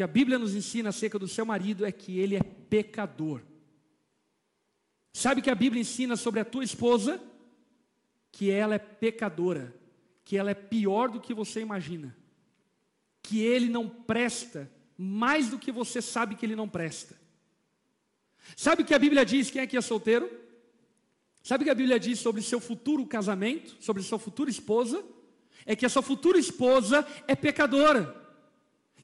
[0.00, 3.42] Que a Bíblia nos ensina acerca do seu marido é que ele é pecador.
[5.12, 7.22] Sabe que a Bíblia ensina sobre a tua esposa?
[8.32, 9.78] Que ela é pecadora,
[10.24, 12.16] que ela é pior do que você imagina,
[13.22, 17.14] que ele não presta mais do que você sabe que ele não presta.
[18.56, 19.50] Sabe o que a Bíblia diz?
[19.50, 20.30] Quem aqui é solteiro?
[21.42, 25.04] Sabe o que a Bíblia diz sobre seu futuro casamento, sobre sua futura esposa?
[25.66, 28.19] É que a sua futura esposa é pecadora,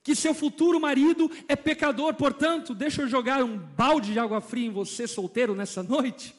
[0.07, 4.69] que seu futuro marido é pecador, portanto, deixa eu jogar um balde de água fria
[4.69, 6.33] em você, solteiro, nessa noite,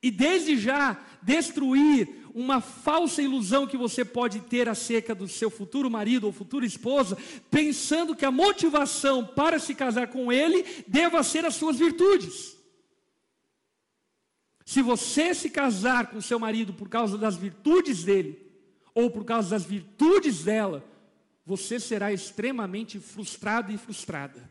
[0.00, 5.90] e desde já destruir uma falsa ilusão que você pode ter acerca do seu futuro
[5.90, 7.18] marido ou futura esposa,
[7.50, 12.56] pensando que a motivação para se casar com ele deva ser as suas virtudes.
[14.64, 18.46] Se você se casar com seu marido por causa das virtudes dele,
[18.94, 20.84] ou por causa das virtudes dela,
[21.46, 24.50] você será extremamente frustrado e frustrada.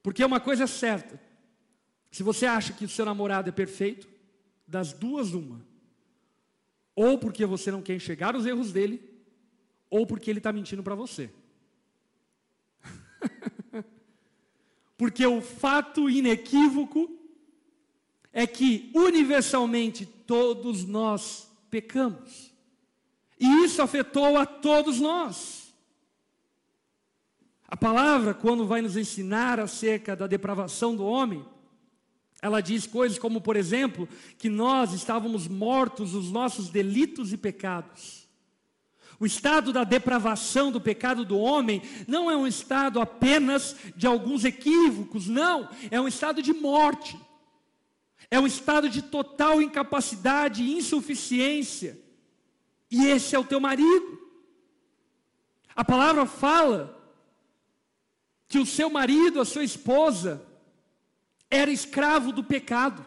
[0.00, 1.20] Porque uma coisa é certa:
[2.12, 4.08] se você acha que o seu namorado é perfeito,
[4.66, 5.60] das duas, uma.
[6.94, 9.02] Ou porque você não quer enxergar os erros dele,
[9.90, 11.28] ou porque ele está mentindo para você.
[14.96, 17.18] Porque o fato inequívoco
[18.32, 22.53] é que universalmente todos nós pecamos.
[23.38, 25.72] E isso afetou a todos nós.
[27.66, 31.44] A palavra, quando vai nos ensinar acerca da depravação do homem,
[32.40, 34.08] ela diz coisas como, por exemplo,
[34.38, 38.28] que nós estávamos mortos nos nossos delitos e pecados.
[39.18, 44.44] O estado da depravação do pecado do homem não é um estado apenas de alguns
[44.44, 47.18] equívocos, não, é um estado de morte.
[48.30, 52.03] É um estado de total incapacidade e insuficiência.
[52.94, 54.20] E esse é o teu marido.
[55.74, 56.96] A palavra fala
[58.46, 60.40] que o seu marido, a sua esposa,
[61.50, 63.04] era escravo do pecado.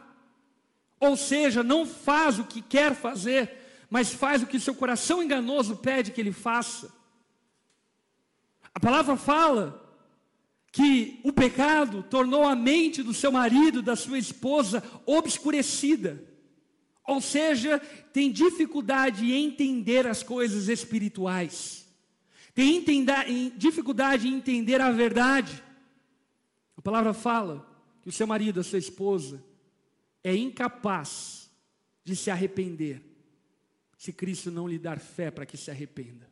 [1.00, 5.78] Ou seja, não faz o que quer fazer, mas faz o que seu coração enganoso
[5.78, 6.94] pede que ele faça.
[8.76, 9.82] A palavra fala
[10.70, 16.22] que o pecado tornou a mente do seu marido, da sua esposa, obscurecida.
[17.08, 17.80] Ou seja,
[18.12, 21.88] tem dificuldade em entender as coisas espirituais,
[22.54, 22.84] tem
[23.56, 25.64] dificuldade em entender a verdade.
[26.76, 27.66] A palavra fala
[28.02, 29.42] que o seu marido, a sua esposa,
[30.22, 31.50] é incapaz
[32.04, 33.02] de se arrepender,
[33.98, 36.30] se Cristo não lhe dar fé para que se arrependa.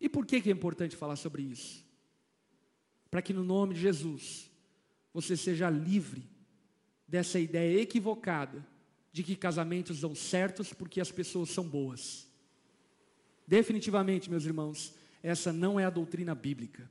[0.00, 1.84] E por que, que é importante falar sobre isso?
[3.10, 4.50] Para que no nome de Jesus
[5.12, 6.28] você seja livre
[7.08, 8.71] dessa ideia equivocada
[9.12, 12.26] de que casamentos dão certos porque as pessoas são boas.
[13.46, 16.90] Definitivamente, meus irmãos, essa não é a doutrina bíblica.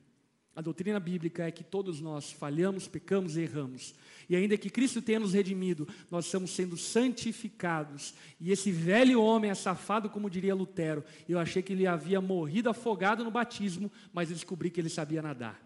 [0.54, 3.94] A doutrina bíblica é que todos nós falhamos, pecamos e erramos.
[4.28, 8.14] E ainda que Cristo tenha nos redimido, nós estamos sendo santificados.
[8.38, 11.02] E esse velho homem é safado, como diria Lutero.
[11.26, 15.60] Eu achei que ele havia morrido afogado no batismo, mas descobri que ele sabia nadar.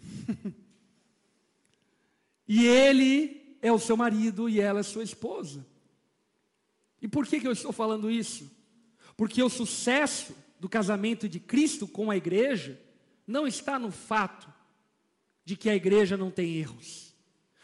[2.48, 5.66] e ele é o seu marido e ela é sua esposa.
[7.00, 8.50] E por que, que eu estou falando isso?
[9.16, 12.78] Porque o sucesso do casamento de Cristo com a igreja
[13.26, 14.52] não está no fato
[15.44, 17.14] de que a igreja não tem erros.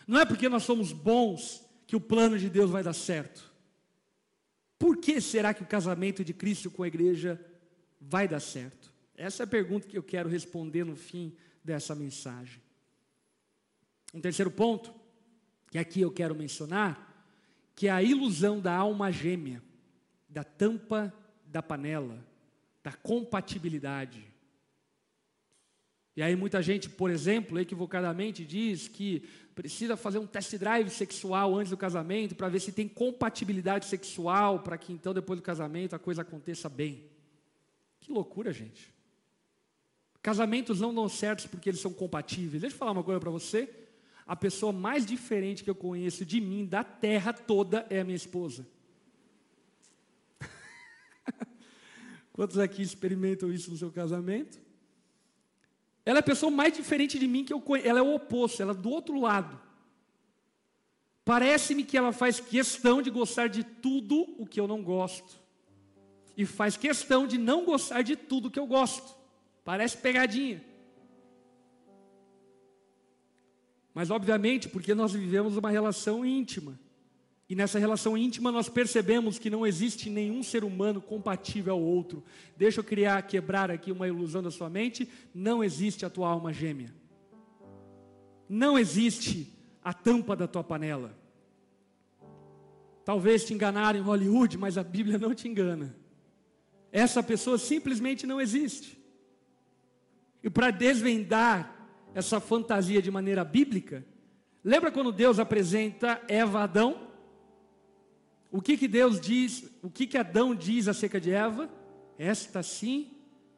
[0.06, 3.52] Não é porque nós somos bons que o plano de Deus vai dar certo.
[4.78, 7.40] Por que será que o casamento de Cristo com a igreja
[8.00, 8.92] vai dar certo?
[9.16, 11.34] Essa é a pergunta que eu quero responder no fim
[11.64, 12.60] dessa mensagem.
[14.12, 14.92] Um terceiro ponto
[15.76, 17.14] que aqui eu quero mencionar,
[17.74, 19.62] que é a ilusão da alma gêmea,
[20.26, 21.12] da tampa
[21.44, 22.18] da panela,
[22.82, 24.24] da compatibilidade.
[26.16, 31.54] E aí muita gente, por exemplo, equivocadamente diz que precisa fazer um test drive sexual
[31.54, 35.94] antes do casamento para ver se tem compatibilidade sexual, para que então depois do casamento
[35.94, 37.04] a coisa aconteça bem.
[38.00, 38.94] Que loucura, gente.
[40.22, 42.62] Casamentos não dão certos porque eles são compatíveis.
[42.62, 43.85] Deixa eu falar uma coisa para você
[44.26, 48.16] a pessoa mais diferente que eu conheço de mim, da terra toda, é a minha
[48.16, 48.66] esposa.
[52.32, 54.58] Quantos aqui experimentam isso no seu casamento?
[56.04, 57.88] Ela é a pessoa mais diferente de mim que eu conheço.
[57.88, 59.60] Ela é o oposto, ela é do outro lado.
[61.24, 65.40] Parece-me que ela faz questão de gostar de tudo o que eu não gosto.
[66.36, 69.16] E faz questão de não gostar de tudo que eu gosto.
[69.64, 70.64] Parece pegadinha.
[73.96, 76.78] Mas, obviamente, porque nós vivemos uma relação íntima.
[77.48, 82.22] E nessa relação íntima nós percebemos que não existe nenhum ser humano compatível ao outro.
[82.58, 85.08] Deixa eu criar, quebrar aqui uma ilusão da sua mente.
[85.34, 86.92] Não existe a tua alma gêmea.
[88.46, 89.50] Não existe
[89.82, 91.16] a tampa da tua panela.
[93.02, 95.96] Talvez te enganaram em Hollywood, mas a Bíblia não te engana.
[96.92, 99.02] Essa pessoa simplesmente não existe.
[100.42, 101.75] E para desvendar
[102.16, 104.02] essa fantasia de maneira bíblica,
[104.64, 107.10] lembra quando Deus apresenta Eva a Adão?
[108.50, 111.68] O que que Deus diz, o que que Adão diz acerca de Eva?
[112.18, 113.10] Esta sim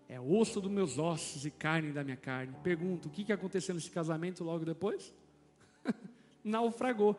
[0.09, 2.53] é osso dos meus ossos e carne da minha carne.
[2.65, 5.15] Pergunto, o que que aconteceu nesse casamento logo depois?
[6.43, 7.17] Naufragou.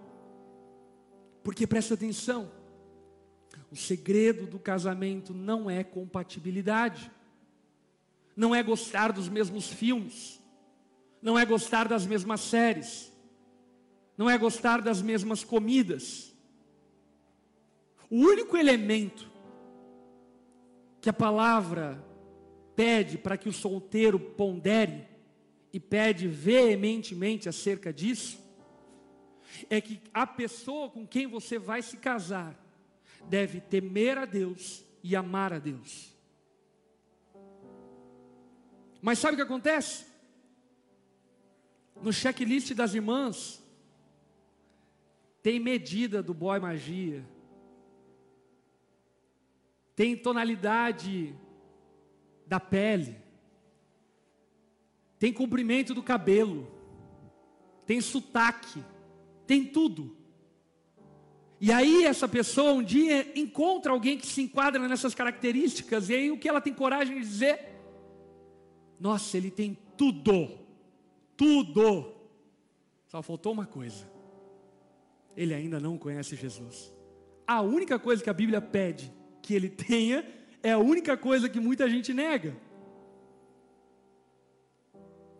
[1.41, 2.51] Porque presta atenção,
[3.71, 7.09] o segredo do casamento não é compatibilidade,
[8.35, 10.38] não é gostar dos mesmos filmes,
[11.21, 13.11] não é gostar das mesmas séries,
[14.17, 16.33] não é gostar das mesmas comidas.
[18.09, 19.29] O único elemento
[21.01, 22.03] que a palavra
[22.75, 25.07] pede para que o solteiro pondere
[25.71, 28.39] e pede veementemente acerca disso,
[29.69, 32.57] é que a pessoa com quem você vai se casar
[33.27, 36.15] deve temer a Deus e amar a Deus.
[39.01, 40.05] Mas sabe o que acontece?
[42.01, 43.61] No checklist das irmãs,
[45.41, 47.25] tem medida do boy magia,
[49.95, 51.35] tem tonalidade
[52.45, 53.17] da pele,
[55.17, 56.71] tem comprimento do cabelo,
[57.85, 58.83] tem sotaque,
[59.45, 60.15] tem tudo.
[61.59, 66.31] E aí essa pessoa um dia encontra alguém que se enquadra nessas características, e aí
[66.31, 67.67] o que ela tem coragem de dizer?
[68.97, 70.57] Nossa, ele tem tudo,
[71.39, 72.13] tudo.
[73.07, 74.05] Só faltou uma coisa.
[75.37, 76.93] Ele ainda não conhece Jesus.
[77.47, 79.09] A única coisa que a Bíblia pede
[79.41, 80.27] que ele tenha
[80.61, 82.57] é a única coisa que muita gente nega.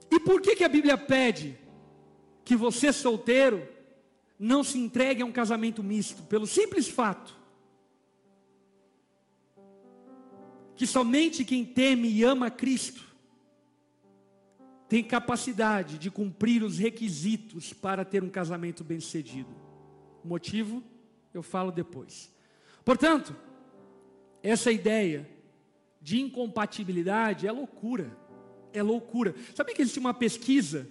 [0.10, 1.60] E por que, que a Bíblia pede
[2.45, 3.68] que você solteiro
[4.39, 7.38] não se entregue a um casamento misto, pelo simples fato
[10.78, 13.09] que somente quem teme e ama Cristo
[14.89, 19.49] tem capacidade de cumprir os requisitos para ter um casamento bem-sucedido.
[20.23, 20.83] O motivo
[21.33, 22.33] eu falo depois.
[22.83, 23.35] Portanto,
[24.41, 25.29] essa ideia
[26.01, 28.17] de incompatibilidade é loucura.
[28.73, 29.35] É loucura.
[29.53, 30.89] Sabia que existe uma pesquisa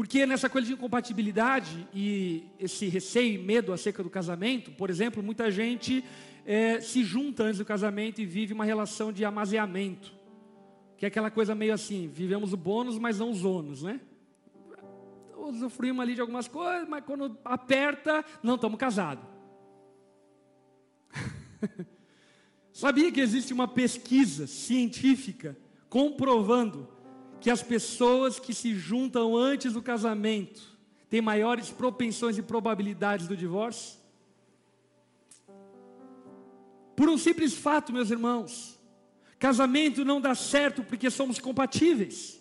[0.00, 5.22] porque nessa coisa de incompatibilidade e esse receio e medo acerca do casamento, por exemplo,
[5.22, 6.02] muita gente
[6.46, 10.19] é, se junta antes do casamento e vive uma relação de amaziamento.
[11.00, 14.02] Que é aquela coisa meio assim, vivemos o bônus, mas não os ônus, né?
[15.34, 19.24] Usufruímos ali de algumas coisas, mas quando aperta, não estamos casados.
[22.70, 25.56] Sabia que existe uma pesquisa científica
[25.88, 26.86] comprovando
[27.40, 30.78] que as pessoas que se juntam antes do casamento
[31.08, 33.98] têm maiores propensões e probabilidades do divórcio?
[36.94, 38.78] Por um simples fato, meus irmãos,
[39.40, 42.40] casamento não dá certo porque somos compatíveis.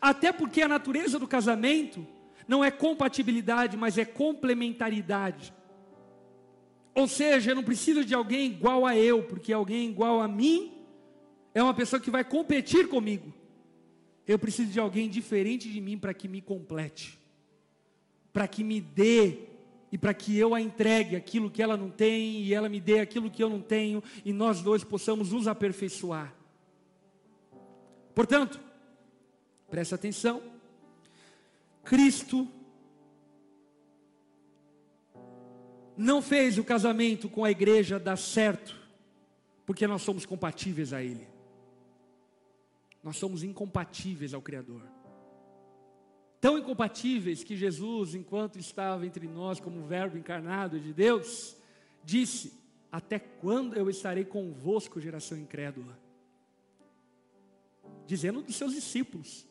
[0.00, 2.06] Até porque a natureza do casamento
[2.46, 5.52] não é compatibilidade, mas é complementaridade.
[6.94, 10.72] Ou seja, eu não preciso de alguém igual a eu, porque alguém igual a mim
[11.54, 13.32] é uma pessoa que vai competir comigo.
[14.26, 17.18] Eu preciso de alguém diferente de mim para que me complete,
[18.30, 19.49] para que me dê
[19.92, 23.00] e para que eu a entregue aquilo que ela não tem e ela me dê
[23.00, 26.34] aquilo que eu não tenho e nós dois possamos nos aperfeiçoar.
[28.14, 28.60] Portanto,
[29.68, 30.42] preste atenção.
[31.84, 32.46] Cristo
[35.96, 38.76] não fez o casamento com a igreja dar certo,
[39.66, 41.26] porque nós somos compatíveis a Ele.
[43.02, 44.99] Nós somos incompatíveis ao Criador.
[46.40, 51.54] Tão incompatíveis que Jesus, enquanto estava entre nós como Verbo encarnado de Deus,
[52.02, 52.54] disse:
[52.90, 55.98] Até quando eu estarei convosco, geração incrédula?
[58.06, 59.46] Dizendo dos seus discípulos,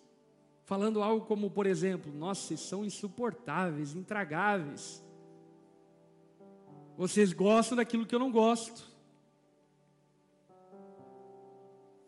[0.65, 5.03] falando algo como, por exemplo, nossa, vocês são insuportáveis, intragáveis.
[6.97, 8.89] Vocês gostam daquilo que eu não gosto.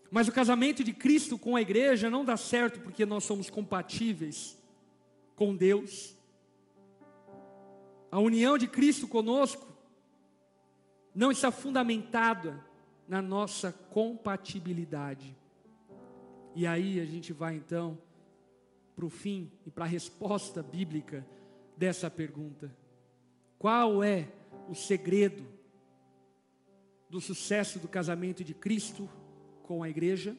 [0.09, 4.59] Mas o casamento de Cristo com a igreja não dá certo porque nós somos compatíveis
[5.35, 6.15] com Deus.
[8.11, 9.67] A união de Cristo conosco
[11.13, 12.63] não está fundamentada
[13.07, 15.35] na nossa compatibilidade.
[16.55, 17.97] E aí a gente vai então
[18.95, 21.25] para o fim e para a resposta bíblica
[21.77, 22.75] dessa pergunta:
[23.57, 24.27] qual é
[24.69, 25.43] o segredo
[27.09, 29.09] do sucesso do casamento de Cristo
[29.63, 30.35] com a igreja?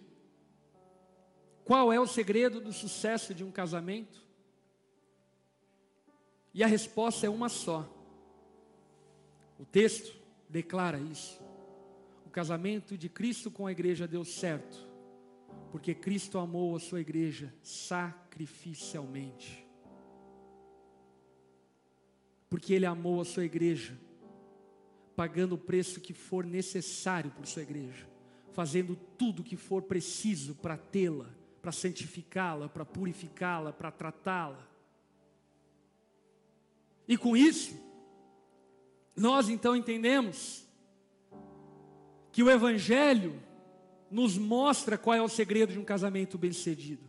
[1.65, 4.25] Qual é o segredo do sucesso de um casamento?
[6.55, 7.89] E a resposta é uma só.
[9.59, 10.15] O texto
[10.49, 11.41] declara isso.
[12.27, 14.89] O casamento de Cristo com a igreja deu certo,
[15.71, 19.67] porque Cristo amou a sua igreja sacrificialmente.
[22.49, 23.99] Porque Ele amou a sua igreja,
[25.17, 28.13] pagando o preço que for necessário por sua igreja
[28.53, 31.27] fazendo tudo o que for preciso para tê-la,
[31.61, 34.69] para santificá-la, para purificá-la, para tratá-la.
[37.13, 37.79] E com isso,
[39.15, 40.67] nós então entendemos
[42.33, 43.39] que o Evangelho
[44.11, 47.05] nos mostra qual é o segredo de um casamento bem-sucedido.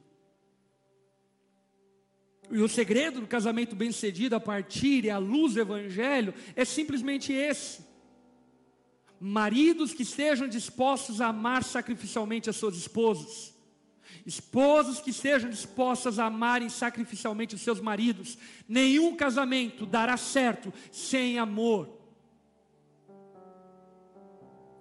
[2.51, 7.31] E o segredo do casamento bem-sucedido a partir e à luz do Evangelho é simplesmente
[7.31, 7.85] esse
[9.21, 13.52] maridos que estejam dispostos a amar sacrificialmente as suas esposas,
[14.25, 18.37] esposas que estejam dispostas a amarem sacrificialmente os seus maridos.
[18.67, 21.89] Nenhum casamento dará certo sem amor.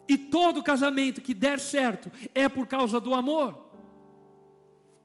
[0.09, 3.71] E todo casamento que der certo é por causa do amor.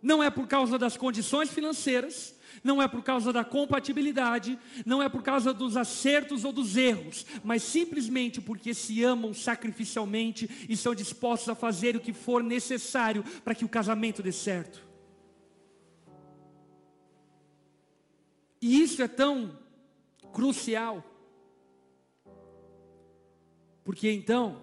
[0.02, 5.10] Não é por causa das condições financeiras, não é por causa da compatibilidade, não é
[5.10, 10.94] por causa dos acertos ou dos erros, mas simplesmente porque se amam sacrificialmente e são
[10.94, 14.86] dispostos a fazer o que for necessário para que o casamento dê certo.
[18.62, 19.58] E isso é tão
[20.34, 21.04] crucial,
[23.84, 24.62] porque então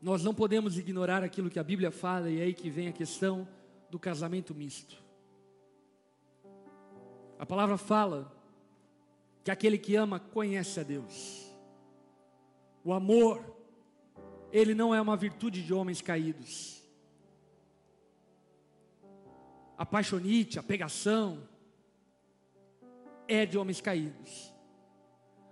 [0.00, 2.92] nós não podemos ignorar aquilo que a Bíblia fala, e é aí que vem a
[2.92, 3.48] questão
[3.90, 5.05] do casamento misto.
[7.38, 8.32] A palavra fala
[9.44, 11.46] que aquele que ama conhece a Deus.
[12.82, 13.44] O amor,
[14.50, 16.82] ele não é uma virtude de homens caídos.
[19.76, 21.46] A paixonite, a pegação,
[23.28, 24.52] é de homens caídos.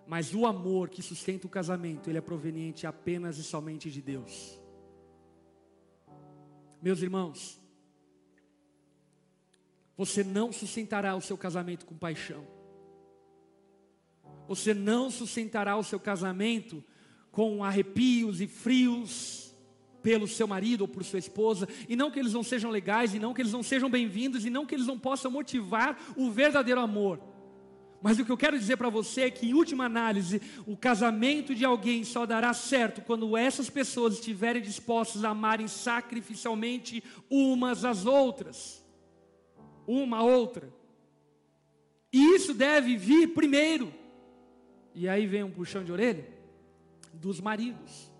[0.07, 4.59] Mas o amor que sustenta o casamento, ele é proveniente apenas e somente de Deus.
[6.80, 7.59] Meus irmãos,
[9.97, 12.45] você não sustentará o seu casamento com paixão.
[14.49, 16.82] Você não sustentará o seu casamento
[17.30, 19.55] com arrepios e frios
[20.03, 23.18] pelo seu marido ou por sua esposa, e não que eles não sejam legais, e
[23.18, 26.80] não que eles não sejam bem-vindos, e não que eles não possam motivar o verdadeiro
[26.80, 27.20] amor.
[28.03, 31.55] Mas o que eu quero dizer para você é que, em última análise, o casamento
[31.55, 38.05] de alguém só dará certo quando essas pessoas estiverem dispostas a amarem sacrificialmente umas às
[38.05, 38.84] outras
[39.87, 40.72] uma a outra.
[42.12, 43.93] E isso deve vir primeiro.
[44.95, 46.26] E aí vem um puxão de orelha
[47.12, 48.11] dos maridos.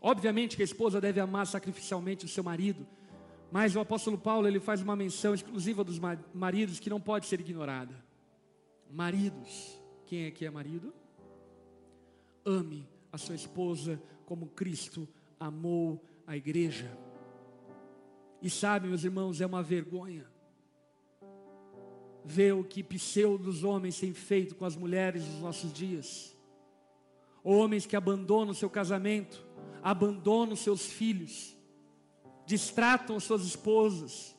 [0.00, 2.86] Obviamente que a esposa deve amar sacrificialmente o seu marido,
[3.50, 5.98] mas o apóstolo Paulo ele faz uma menção exclusiva dos
[6.34, 7.94] maridos que não pode ser ignorada.
[8.90, 10.92] Maridos, quem aqui é marido?
[12.44, 15.08] Ame a sua esposa como Cristo
[15.40, 17.05] amou a igreja.
[18.46, 20.24] E sabe, meus irmãos, é uma vergonha
[22.24, 26.32] ver o que pseudos homens têm feito com as mulheres nos nossos dias.
[27.42, 29.44] Homens que abandonam seu casamento,
[29.82, 31.56] abandonam seus filhos,
[32.46, 34.36] distratam suas esposas,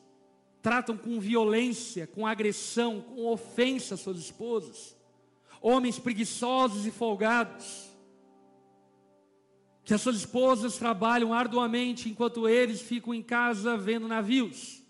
[0.62, 4.96] tratam com violência, com agressão, com ofensa suas esposas.
[5.60, 7.87] Homens preguiçosos e folgados
[9.88, 14.82] que as suas esposas trabalham arduamente enquanto eles ficam em casa vendo navios.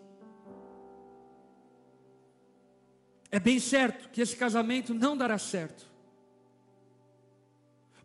[3.30, 5.86] É bem certo que esse casamento não dará certo.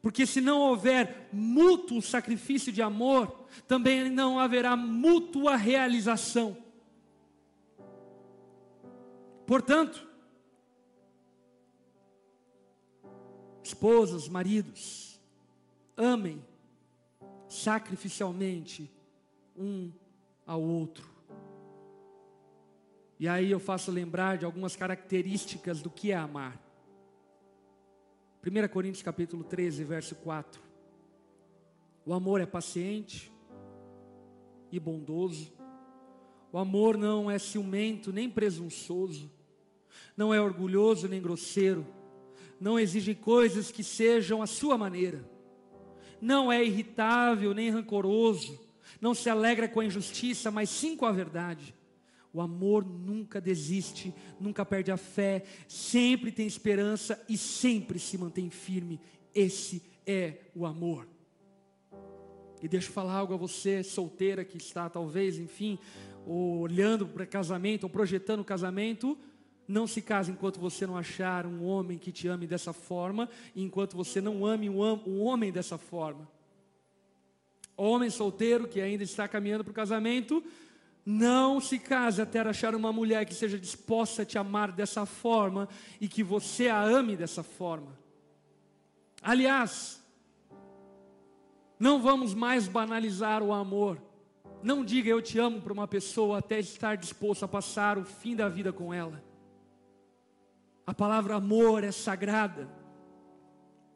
[0.03, 6.55] Porque se não houver mútuo sacrifício de amor, também não haverá mútua realização.
[9.47, 10.07] Portanto,
[13.63, 15.19] esposas, maridos,
[15.97, 16.52] amem
[17.53, 18.91] sacrificialmente
[19.55, 19.91] um
[20.45, 21.07] ao outro.
[23.19, 26.59] E aí eu faço lembrar de algumas características do que é amar.
[28.45, 30.61] 1 Coríntios capítulo 13, verso 4.
[32.05, 33.31] O amor é paciente
[34.71, 35.53] e bondoso.
[36.51, 39.31] O amor não é ciumento nem presunçoso.
[40.17, 41.85] Não é orgulhoso nem grosseiro.
[42.59, 45.32] Não exige coisas que sejam a sua maneira
[46.23, 48.57] não é irritável nem rancoroso,
[49.01, 51.75] não se alegra com a injustiça, mas sim com a verdade.
[52.31, 58.49] O amor nunca desiste, nunca perde a fé, sempre tem esperança e sempre se mantém
[58.49, 59.01] firme.
[59.35, 61.07] Esse é o amor.
[62.61, 65.77] E deixa eu falar algo a você, solteira que está, talvez, enfim,
[66.25, 69.17] olhando para casamento, ou projetando casamento.
[69.67, 73.63] Não se case enquanto você não achar um homem que te ame dessa forma, e
[73.63, 76.27] enquanto você não ame um homem dessa forma.
[77.75, 80.43] Homem solteiro que ainda está caminhando para o casamento,
[81.05, 85.67] não se case até achar uma mulher que seja disposta a te amar dessa forma
[85.99, 87.97] e que você a ame dessa forma.
[89.21, 90.01] Aliás,
[91.79, 94.01] não vamos mais banalizar o amor.
[94.61, 98.35] Não diga eu te amo para uma pessoa até estar disposto a passar o fim
[98.35, 99.21] da vida com ela.
[100.85, 102.69] A palavra amor é sagrada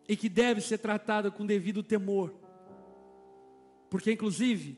[0.08, 2.34] e que deve ser tratada com devido temor,
[3.90, 4.78] porque, inclusive,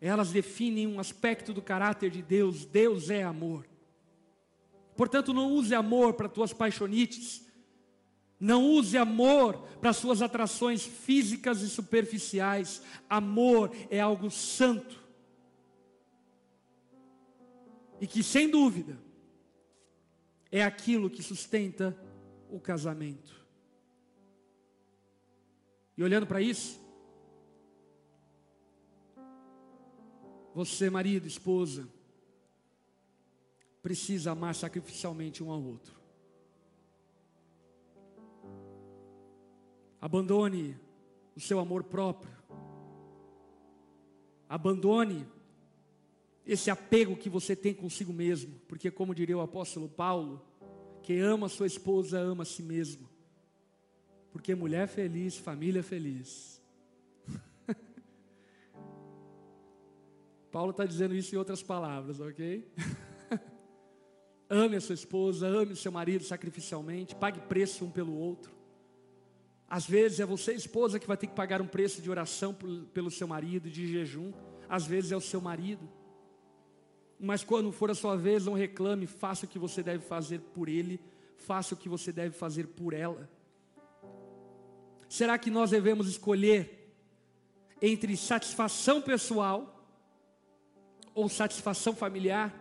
[0.00, 3.66] elas definem um aspecto do caráter de Deus: Deus é amor.
[4.96, 7.44] Portanto, não use amor para tuas paixonites,
[8.38, 12.82] não use amor para suas atrações físicas e superficiais.
[13.08, 15.02] Amor é algo santo.
[18.00, 18.98] E que, sem dúvida,
[20.56, 21.96] é aquilo que sustenta
[22.48, 23.44] o casamento.
[25.96, 26.84] E olhando para isso,
[30.54, 31.88] Você, marido, esposa,
[33.82, 35.92] precisa amar sacrificialmente um ao outro.
[40.00, 40.78] Abandone
[41.34, 42.32] o seu amor próprio.
[44.48, 45.26] Abandone
[46.46, 50.44] esse apego que você tem consigo mesmo, porque, como diria o apóstolo Paulo,
[51.02, 53.08] quem ama sua esposa ama a si mesmo,
[54.30, 56.62] porque mulher feliz, família feliz.
[60.52, 62.68] Paulo está dizendo isso em outras palavras, ok?
[64.48, 68.54] ame a sua esposa, ame o seu marido sacrificialmente, pague preço um pelo outro.
[69.68, 72.54] Às vezes é você, esposa, que vai ter que pagar um preço de oração
[72.92, 74.32] pelo seu marido, de jejum.
[74.68, 75.88] Às vezes é o seu marido.
[77.24, 80.68] Mas quando for a sua vez, não reclame, faça o que você deve fazer por
[80.68, 81.00] ele,
[81.38, 83.30] faça o que você deve fazer por ela.
[85.08, 86.92] Será que nós devemos escolher
[87.80, 89.88] entre satisfação pessoal
[91.14, 92.54] ou satisfação familiar?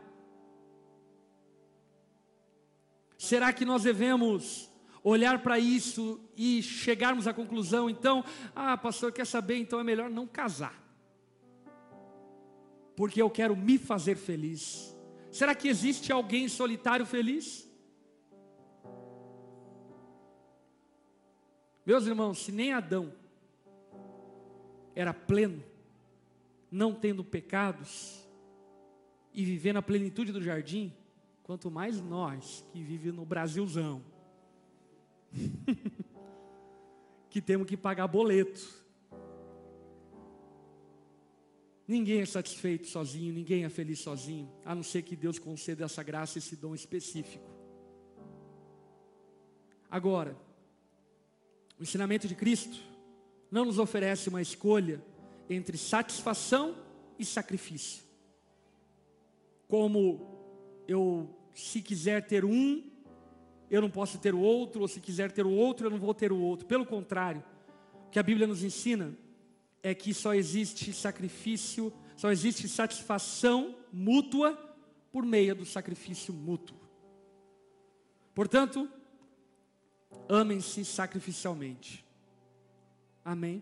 [3.18, 4.70] Será que nós devemos
[5.04, 8.24] olhar para isso e chegarmos à conclusão, então,
[8.56, 10.83] ah, pastor, quer saber, então é melhor não casar
[12.96, 14.96] porque eu quero me fazer feliz.
[15.32, 17.68] Será que existe alguém solitário feliz?
[21.86, 23.14] Meus irmãos, se nem Adão
[24.96, 25.64] era pleno,
[26.72, 28.24] não tendo pecados
[29.34, 30.94] e vivendo a plenitude do jardim,
[31.42, 34.02] quanto mais nós que vivemos no Brasilzão,
[37.30, 38.83] que temos que pagar boleto,
[41.88, 46.02] Ninguém é satisfeito sozinho, ninguém é feliz sozinho, a não ser que Deus conceda essa
[46.02, 47.44] graça, esse dom específico.
[49.90, 50.38] Agora,
[51.78, 52.80] o ensinamento de Cristo
[53.52, 55.04] não nos oferece uma escolha
[55.50, 56.76] entre satisfação
[57.20, 58.04] e sacrifício.
[59.68, 60.26] Como
[60.88, 62.84] eu, se quiser ter um,
[63.70, 66.14] eu não posso ter o outro, ou se quiser ter o outro, eu não vou
[66.14, 66.66] ter o outro.
[66.66, 67.44] Pelo contrário,
[68.08, 69.14] o que a Bíblia nos ensina
[69.84, 74.54] é que só existe sacrifício, só existe satisfação mútua
[75.12, 76.78] por meio do sacrifício mútuo.
[78.34, 78.90] Portanto,
[80.30, 82.04] amem-se sacrificialmente.
[83.24, 83.62] Amém.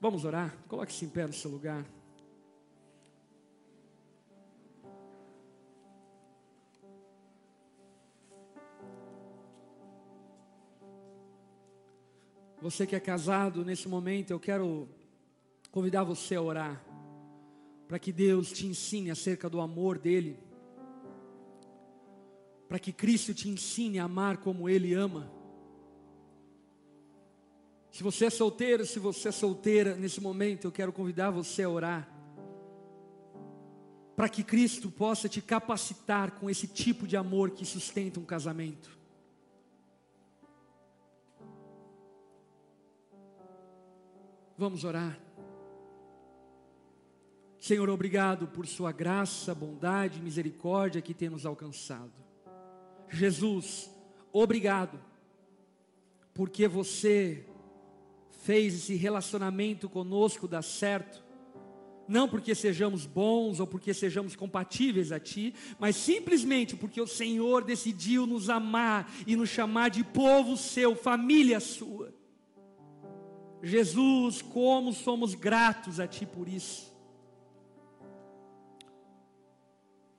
[0.00, 0.56] Vamos orar?
[0.66, 1.84] Coloque-se em pé no seu lugar.
[12.64, 14.88] Você que é casado nesse momento, eu quero
[15.70, 16.82] convidar você a orar,
[17.86, 20.38] para que Deus te ensine acerca do amor dEle,
[22.66, 25.30] para que Cristo te ensine a amar como Ele ama.
[27.90, 31.68] Se você é solteiro, se você é solteira nesse momento, eu quero convidar você a
[31.68, 32.08] orar,
[34.16, 39.03] para que Cristo possa te capacitar com esse tipo de amor que sustenta um casamento.
[44.56, 45.18] Vamos orar.
[47.58, 52.12] Senhor, obrigado por Sua graça, bondade e misericórdia que tem nos alcançado.
[53.08, 53.90] Jesus,
[54.32, 55.00] obrigado,
[56.32, 57.46] porque você
[58.42, 61.24] fez esse relacionamento conosco dar certo,
[62.06, 67.64] não porque sejamos bons ou porque sejamos compatíveis a Ti, mas simplesmente porque o Senhor
[67.64, 72.12] decidiu nos amar e nos chamar de povo seu, família sua.
[73.64, 76.92] Jesus, como somos gratos a Ti por isso.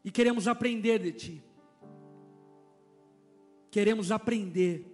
[0.04, 1.44] E queremos aprender de Ti.
[3.70, 4.86] Queremos aprender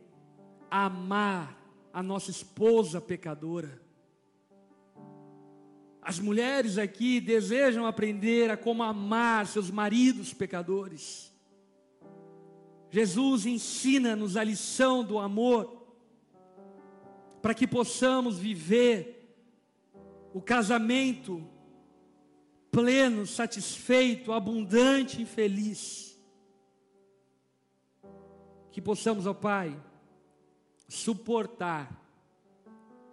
[0.70, 1.58] a amar
[1.94, 3.82] a nossa esposa pecadora.
[6.02, 11.32] As mulheres aqui desejam aprender a como amar seus maridos pecadores.
[12.90, 15.81] Jesus ensina-nos a lição do amor
[17.42, 19.36] para que possamos viver
[20.34, 21.44] o casamento
[22.70, 26.20] pleno, satisfeito, abundante e feliz.
[28.72, 29.78] Que possamos, ó Pai,
[30.88, 32.00] suportar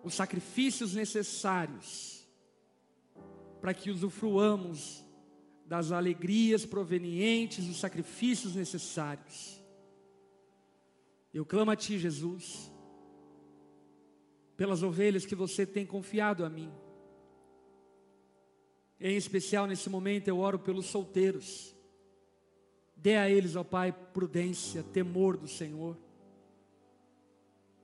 [0.05, 2.29] os sacrifícios necessários
[3.61, 5.05] para que usufruamos
[5.67, 9.61] das alegrias provenientes dos sacrifícios necessários.
[11.35, 12.71] Eu clamo a Ti, Jesus
[14.59, 16.69] pelas ovelhas que você tem confiado a mim.
[19.01, 21.73] Em especial nesse momento eu oro pelos solteiros.
[22.97, 25.97] Dê a eles, ó Pai, prudência, temor do Senhor.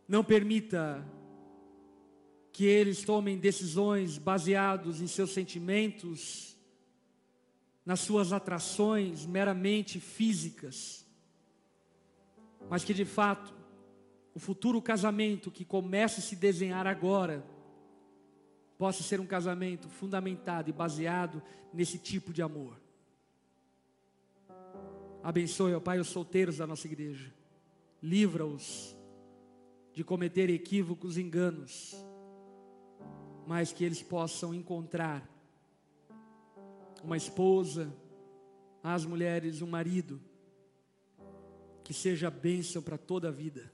[0.08, 1.06] Não permita
[2.52, 6.56] que eles tomem decisões baseados em seus sentimentos,
[7.86, 11.06] nas suas atrações meramente físicas,
[12.68, 13.54] mas que de fato
[14.34, 17.44] o futuro casamento que começa a se desenhar agora
[18.76, 21.40] possa ser um casamento fundamentado e baseado
[21.72, 22.80] nesse tipo de amor.
[25.22, 27.32] Abençoe, ó Pai, os solteiros da nossa igreja.
[28.02, 28.94] Livra-os
[29.92, 31.94] de cometer equívocos, enganos,
[33.46, 35.26] mas que eles possam encontrar
[37.02, 37.94] uma esposa,
[38.82, 40.20] as mulheres, um marido,
[41.84, 43.73] que seja bênção para toda a vida.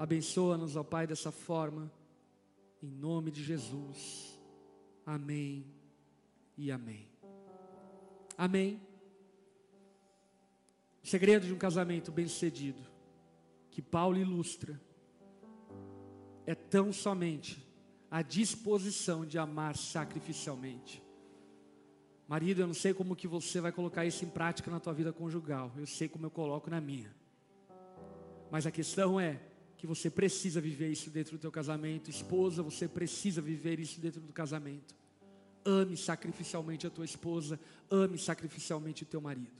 [0.00, 1.92] Abençoa-nos, ó Pai, dessa forma,
[2.82, 4.40] em nome de Jesus.
[5.04, 5.66] Amém
[6.56, 7.06] e amém.
[8.34, 8.80] Amém.
[11.04, 12.80] O segredo de um casamento bem-sucedido,
[13.70, 14.80] que Paulo ilustra,
[16.46, 17.62] é tão somente
[18.10, 21.04] a disposição de amar sacrificialmente.
[22.26, 25.12] Marido, eu não sei como que você vai colocar isso em prática na tua vida
[25.12, 25.70] conjugal.
[25.76, 27.14] Eu sei como eu coloco na minha.
[28.50, 29.49] Mas a questão é
[29.80, 32.10] que você precisa viver isso dentro do teu casamento.
[32.10, 34.94] Esposa, você precisa viver isso dentro do casamento.
[35.64, 37.58] Ame sacrificialmente a tua esposa,
[37.90, 39.59] ame sacrificialmente o teu marido.